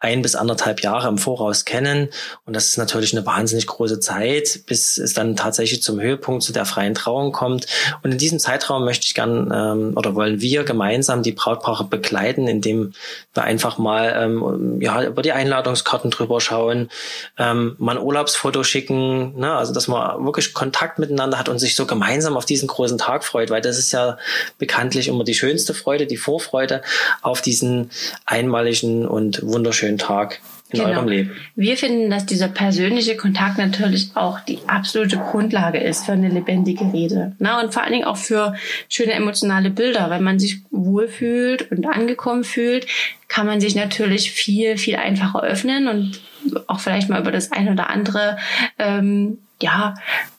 ein 0.00 0.22
bis 0.22 0.36
anderthalb 0.36 0.82
Jahre 0.82 1.08
im 1.08 1.18
Voraus 1.18 1.64
kennen. 1.64 2.08
Und 2.44 2.54
das 2.54 2.68
ist 2.68 2.78
natürlich 2.78 3.16
eine 3.16 3.26
wahnsinnig 3.26 3.66
große 3.66 3.98
Zeit, 3.98 4.60
bis 4.66 4.96
es 4.96 5.12
dann 5.12 5.34
tatsächlich 5.34 5.82
zum 5.82 6.00
Höhepunkt 6.00 6.44
zu 6.44 6.52
der 6.52 6.66
freien 6.66 6.94
Trauung 6.94 7.32
kommt. 7.32 7.66
Und 8.02 8.12
in 8.12 8.18
diesem 8.18 8.38
Zeitraum 8.38 8.84
möchte 8.84 9.06
ich 9.06 9.14
gern 9.14 9.52
ähm, 9.52 9.92
oder 9.96 10.14
wollen 10.14 10.40
wir 10.40 10.62
gemeinsam 10.62 11.22
die 11.22 11.32
Brautpaare 11.32 11.84
begleiten, 11.84 12.46
indem 12.46 12.92
wir 13.34 13.42
einfach 13.42 13.78
mal 13.78 14.14
ähm, 14.16 14.80
ja, 14.80 15.02
über 15.02 15.22
die 15.22 15.32
Einladungskarten 15.32 16.10
drüber 16.12 16.40
schauen, 16.40 16.90
ähm, 17.36 17.74
mal 17.78 17.96
ein 17.96 18.02
Urlaubsfoto 18.02 18.62
schicken, 18.62 19.36
ne? 19.38 19.52
also 19.54 19.72
dass 19.74 19.88
man 19.88 20.24
wirklich 20.24 20.54
Kontakt 20.54 21.00
miteinander 21.00 21.38
hat 21.38 21.48
und 21.48 21.58
sich 21.58 21.74
so 21.74 21.86
gemeinsam 21.86 22.36
auf 22.36 22.44
diesen 22.44 22.68
großen 22.68 22.98
Tag 22.98 23.24
freut, 23.24 23.50
weil 23.50 23.62
das 23.62 23.78
ist 23.78 23.92
ja 23.92 24.16
bekanntlich 24.58 25.08
immer 25.08 25.24
die 25.24 25.34
schönste 25.34 25.74
Freude, 25.74 26.06
die 26.06 26.16
Vorfreude 26.16 26.82
auf 27.20 27.42
diesen 27.42 27.90
einmaligen 28.26 29.06
und 29.06 29.42
wunderschönen 29.42 29.87
schönen 29.88 29.98
Tag 29.98 30.40
in 30.70 30.80
genau. 30.80 30.90
eurem 30.90 31.08
Leben. 31.08 31.30
Wir 31.56 31.78
finden, 31.78 32.10
dass 32.10 32.26
dieser 32.26 32.48
persönliche 32.48 33.16
Kontakt 33.16 33.56
natürlich 33.56 34.10
auch 34.14 34.40
die 34.40 34.58
absolute 34.66 35.16
Grundlage 35.16 35.78
ist 35.78 36.04
für 36.04 36.12
eine 36.12 36.28
lebendige 36.28 36.92
Rede. 36.92 37.34
Na, 37.38 37.62
und 37.62 37.72
vor 37.72 37.82
allen 37.82 37.92
Dingen 37.92 38.04
auch 38.04 38.18
für 38.18 38.54
schöne 38.90 39.12
emotionale 39.12 39.70
Bilder. 39.70 40.10
Wenn 40.10 40.22
man 40.22 40.38
sich 40.38 40.60
wohlfühlt 40.70 41.72
und 41.72 41.86
angekommen 41.86 42.44
fühlt, 42.44 42.86
kann 43.28 43.46
man 43.46 43.62
sich 43.62 43.74
natürlich 43.76 44.30
viel, 44.30 44.76
viel 44.76 44.96
einfacher 44.96 45.42
öffnen 45.42 45.88
und 45.88 46.20
auch 46.66 46.80
vielleicht 46.80 47.08
mal 47.08 47.20
über 47.20 47.32
das 47.32 47.50
eine 47.50 47.72
oder 47.72 47.88
andere 47.88 48.36
ähm, 48.78 49.38
ja, 49.60 49.94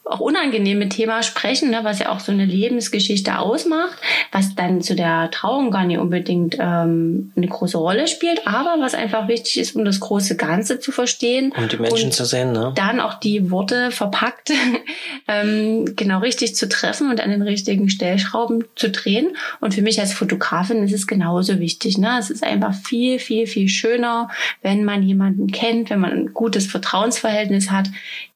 auch 0.09 0.19
unangenehme 0.19 0.89
Thema 0.89 1.21
sprechen, 1.21 1.69
ne, 1.69 1.81
was 1.83 1.99
ja 1.99 2.09
auch 2.09 2.19
so 2.19 2.31
eine 2.31 2.45
Lebensgeschichte 2.45 3.37
ausmacht, 3.37 3.97
was 4.31 4.55
dann 4.55 4.81
zu 4.81 4.95
der 4.95 5.29
Trauung 5.29 5.69
gar 5.69 5.85
nicht 5.85 5.99
unbedingt 5.99 6.57
ähm, 6.59 7.31
eine 7.35 7.47
große 7.47 7.77
Rolle 7.77 8.07
spielt, 8.07 8.47
aber 8.47 8.77
was 8.79 8.95
einfach 8.95 9.27
wichtig 9.27 9.59
ist, 9.59 9.75
um 9.75 9.85
das 9.85 9.99
große 9.99 10.35
Ganze 10.35 10.79
zu 10.79 10.91
verstehen. 10.91 11.53
Um 11.55 11.67
die 11.67 11.77
Menschen 11.77 12.11
zu 12.11 12.25
sehen, 12.25 12.53
ne? 12.53 12.73
Dann 12.75 12.99
auch 12.99 13.15
die 13.15 13.51
Worte 13.51 13.91
verpackt 13.91 14.51
ähm, 15.27 15.95
genau 15.95 16.19
richtig 16.19 16.55
zu 16.55 16.67
treffen 16.67 17.11
und 17.11 17.21
an 17.21 17.29
den 17.29 17.43
richtigen 17.43 17.89
Stellschrauben 17.89 18.63
zu 18.75 18.89
drehen. 18.89 19.35
Und 19.59 19.75
für 19.75 19.83
mich 19.83 19.99
als 19.99 20.13
Fotografin 20.13 20.83
ist 20.83 20.93
es 20.93 21.05
genauso 21.05 21.59
wichtig. 21.59 21.99
Ne? 21.99 22.17
Es 22.19 22.31
ist 22.31 22.43
einfach 22.43 22.73
viel, 22.73 23.19
viel, 23.19 23.45
viel 23.45 23.69
schöner, 23.69 24.29
wenn 24.63 24.83
man 24.83 25.03
jemanden 25.03 25.51
kennt, 25.51 25.91
wenn 25.91 25.99
man 25.99 26.11
ein 26.11 26.33
gutes 26.33 26.65
Vertrauensverhältnis 26.65 27.69
hat, 27.69 27.89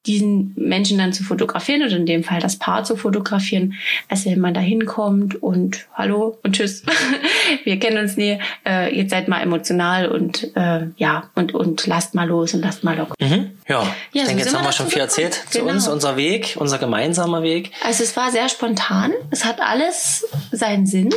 diesen 0.06 0.54
Menschen 0.58 0.98
dann 0.98 1.14
zu 1.14 1.24
fotografieren 1.24 1.82
oder 1.82 1.96
in 1.96 2.06
dem 2.06 2.24
Fall 2.24 2.42
das 2.42 2.58
Paar 2.58 2.84
zu 2.84 2.98
fotografieren, 2.98 3.76
als 4.10 4.26
wenn 4.26 4.40
man 4.40 4.54
da 4.54 4.60
hinkommt 4.60 5.42
und 5.42 5.88
hallo 5.94 6.38
und 6.44 6.56
tschüss. 6.56 6.84
Wir 7.64 7.80
kennen 7.80 7.98
uns 7.98 8.18
nie. 8.18 8.38
Äh, 8.66 8.96
jetzt 8.96 9.12
seid 9.12 9.30
mal 9.30 9.42
emotional 9.42 10.10
und 10.10 10.56
äh, 10.56 10.88
ja 10.98 11.30
und 11.36 11.54
und 11.54 11.88
lasst 11.88 12.16
mal 12.16 12.28
los 12.28 12.54
und 12.54 12.62
lasst 12.62 12.84
mal 12.84 12.98
locker. 12.98 13.14
Mhm. 13.20 13.52
Ja, 13.68 13.84
ich 14.12 14.22
ja, 14.22 14.28
denke, 14.28 14.44
so 14.44 14.50
jetzt 14.50 14.58
haben 14.58 14.66
wir 14.66 14.74
schon 14.74 14.88
viel 14.88 15.02
erzählt 15.02 15.42
genau. 15.52 15.68
zu 15.68 15.72
uns, 15.72 15.88
unser 15.88 16.18
Weg, 16.18 16.58
unser 16.60 16.80
gemeinsamer 16.80 17.42
Weg. 17.42 17.72
Also 17.86 18.04
es 18.04 18.16
war 18.18 18.32
sehr 18.32 18.50
spontan. 18.50 19.14
Es 19.32 19.46
hat 19.46 19.62
alles 19.62 20.26
seinen 20.52 20.86
Sinn. 20.86 21.10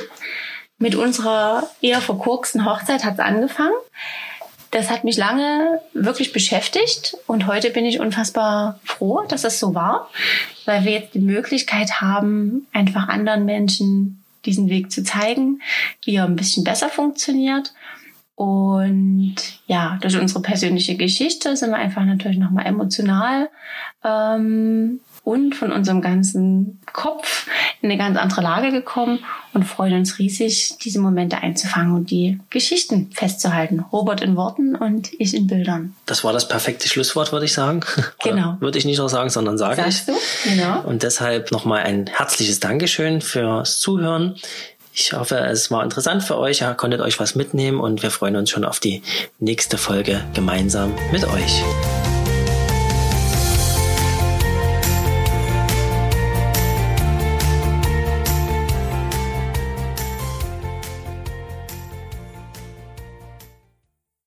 Mit 0.79 0.95
unserer 0.95 1.69
eher 1.81 2.03
verkorksten 2.03 2.67
Hochzeit 2.67 3.05
hat 3.05 3.15
es 3.15 3.21
angefangen 3.21 3.73
das 4.77 4.91
hat 4.91 5.05
mich 5.05 5.17
lange 5.17 5.81
wirklich 5.95 6.35
beschäftigt 6.35 7.17
und 7.27 7.47
heute 7.47 7.71
bin 7.71 7.87
ich 7.87 7.99
unfassbar 7.99 8.79
froh, 8.85 9.25
dass 9.27 9.45
es 9.45 9.59
so 9.59 9.75
war, 9.75 10.11
weil 10.67 10.85
wir 10.85 10.93
jetzt 10.93 11.15
die 11.15 11.19
Möglichkeit 11.19 12.03
haben, 12.03 12.67
einfach 12.75 13.09
anderen 13.09 13.47
Menschen 13.47 14.23
diesen 14.45 14.69
Weg 14.69 14.93
zu 14.93 15.03
zeigen, 15.03 15.63
wie 16.05 16.17
er 16.17 16.25
ein 16.25 16.37
bisschen 16.37 16.63
besser 16.63 16.91
funktioniert. 16.91 17.73
Und 18.35 19.37
ja, 19.67 19.97
durch 20.03 20.19
unsere 20.19 20.43
persönliche 20.43 20.97
Geschichte 20.97 21.57
sind 21.57 21.71
wir 21.71 21.79
einfach 21.79 22.05
natürlich 22.05 22.37
nochmal 22.37 22.67
emotional 22.67 23.49
ähm, 24.05 25.01
und 25.27 25.57
von 25.57 25.73
unserem 25.73 26.03
ganzen 26.03 26.79
Kopf 26.93 27.49
in 27.83 27.91
eine 27.91 27.99
ganz 27.99 28.17
andere 28.17 28.43
Lage 28.43 28.71
gekommen 28.71 29.19
und 29.55 29.65
freuen 29.65 29.95
uns 29.95 30.21
riesig, 30.21 30.77
diese 30.81 31.01
Momente 31.01 31.39
einzufangen 31.39 31.95
und 31.97 32.13
die 32.13 32.39
Geschichten 32.49 33.11
festzuhalten. 33.13 33.85
Robert 33.93 34.21
in 34.21 34.37
Worten 34.37 34.77
und 34.77 35.11
ich 35.19 35.35
in 35.35 35.49
Bildern. 35.49 35.97
Das 36.07 36.23
war 36.23 36.33
das 36.33 36.47
perfekte 36.47 36.89
Schlusswort, 36.89 37.33
würde 37.33 37.45
ich 37.45 37.53
sagen. 37.53 37.81
Genau. 38.23 38.57
würde 38.61 38.79
ich 38.79 38.85
nicht 38.85 38.99
nur 38.99 39.09
sagen, 39.09 39.31
sondern 39.31 39.59
sage 39.59 39.77
Sagst 39.77 40.09
ich. 40.09 40.15
Du? 40.15 40.51
Genau. 40.51 40.81
Und 40.83 41.03
deshalb 41.03 41.53
nochmal 41.53 41.83
ein 41.83 42.07
herzliches 42.07 42.61
Dankeschön 42.61 43.21
fürs 43.21 43.79
Zuhören. 43.79 44.37
Ich 44.93 45.13
hoffe, 45.13 45.37
es 45.39 45.71
war 45.71 45.83
interessant 45.85 46.23
für 46.23 46.39
euch, 46.39 46.63
ihr 46.63 46.75
konntet 46.75 47.01
euch 47.01 47.21
was 47.21 47.35
mitnehmen 47.35 47.81
und 47.81 48.03
wir 48.03 48.11
freuen 48.11 48.37
uns 48.37 48.51
schon 48.51 48.65
auf 48.65 48.81
die 48.81 49.03
nächste 49.39 49.77
Folge 49.77 50.25
gemeinsam 50.35 50.95
mit 51.13 51.25
euch. 51.25 51.63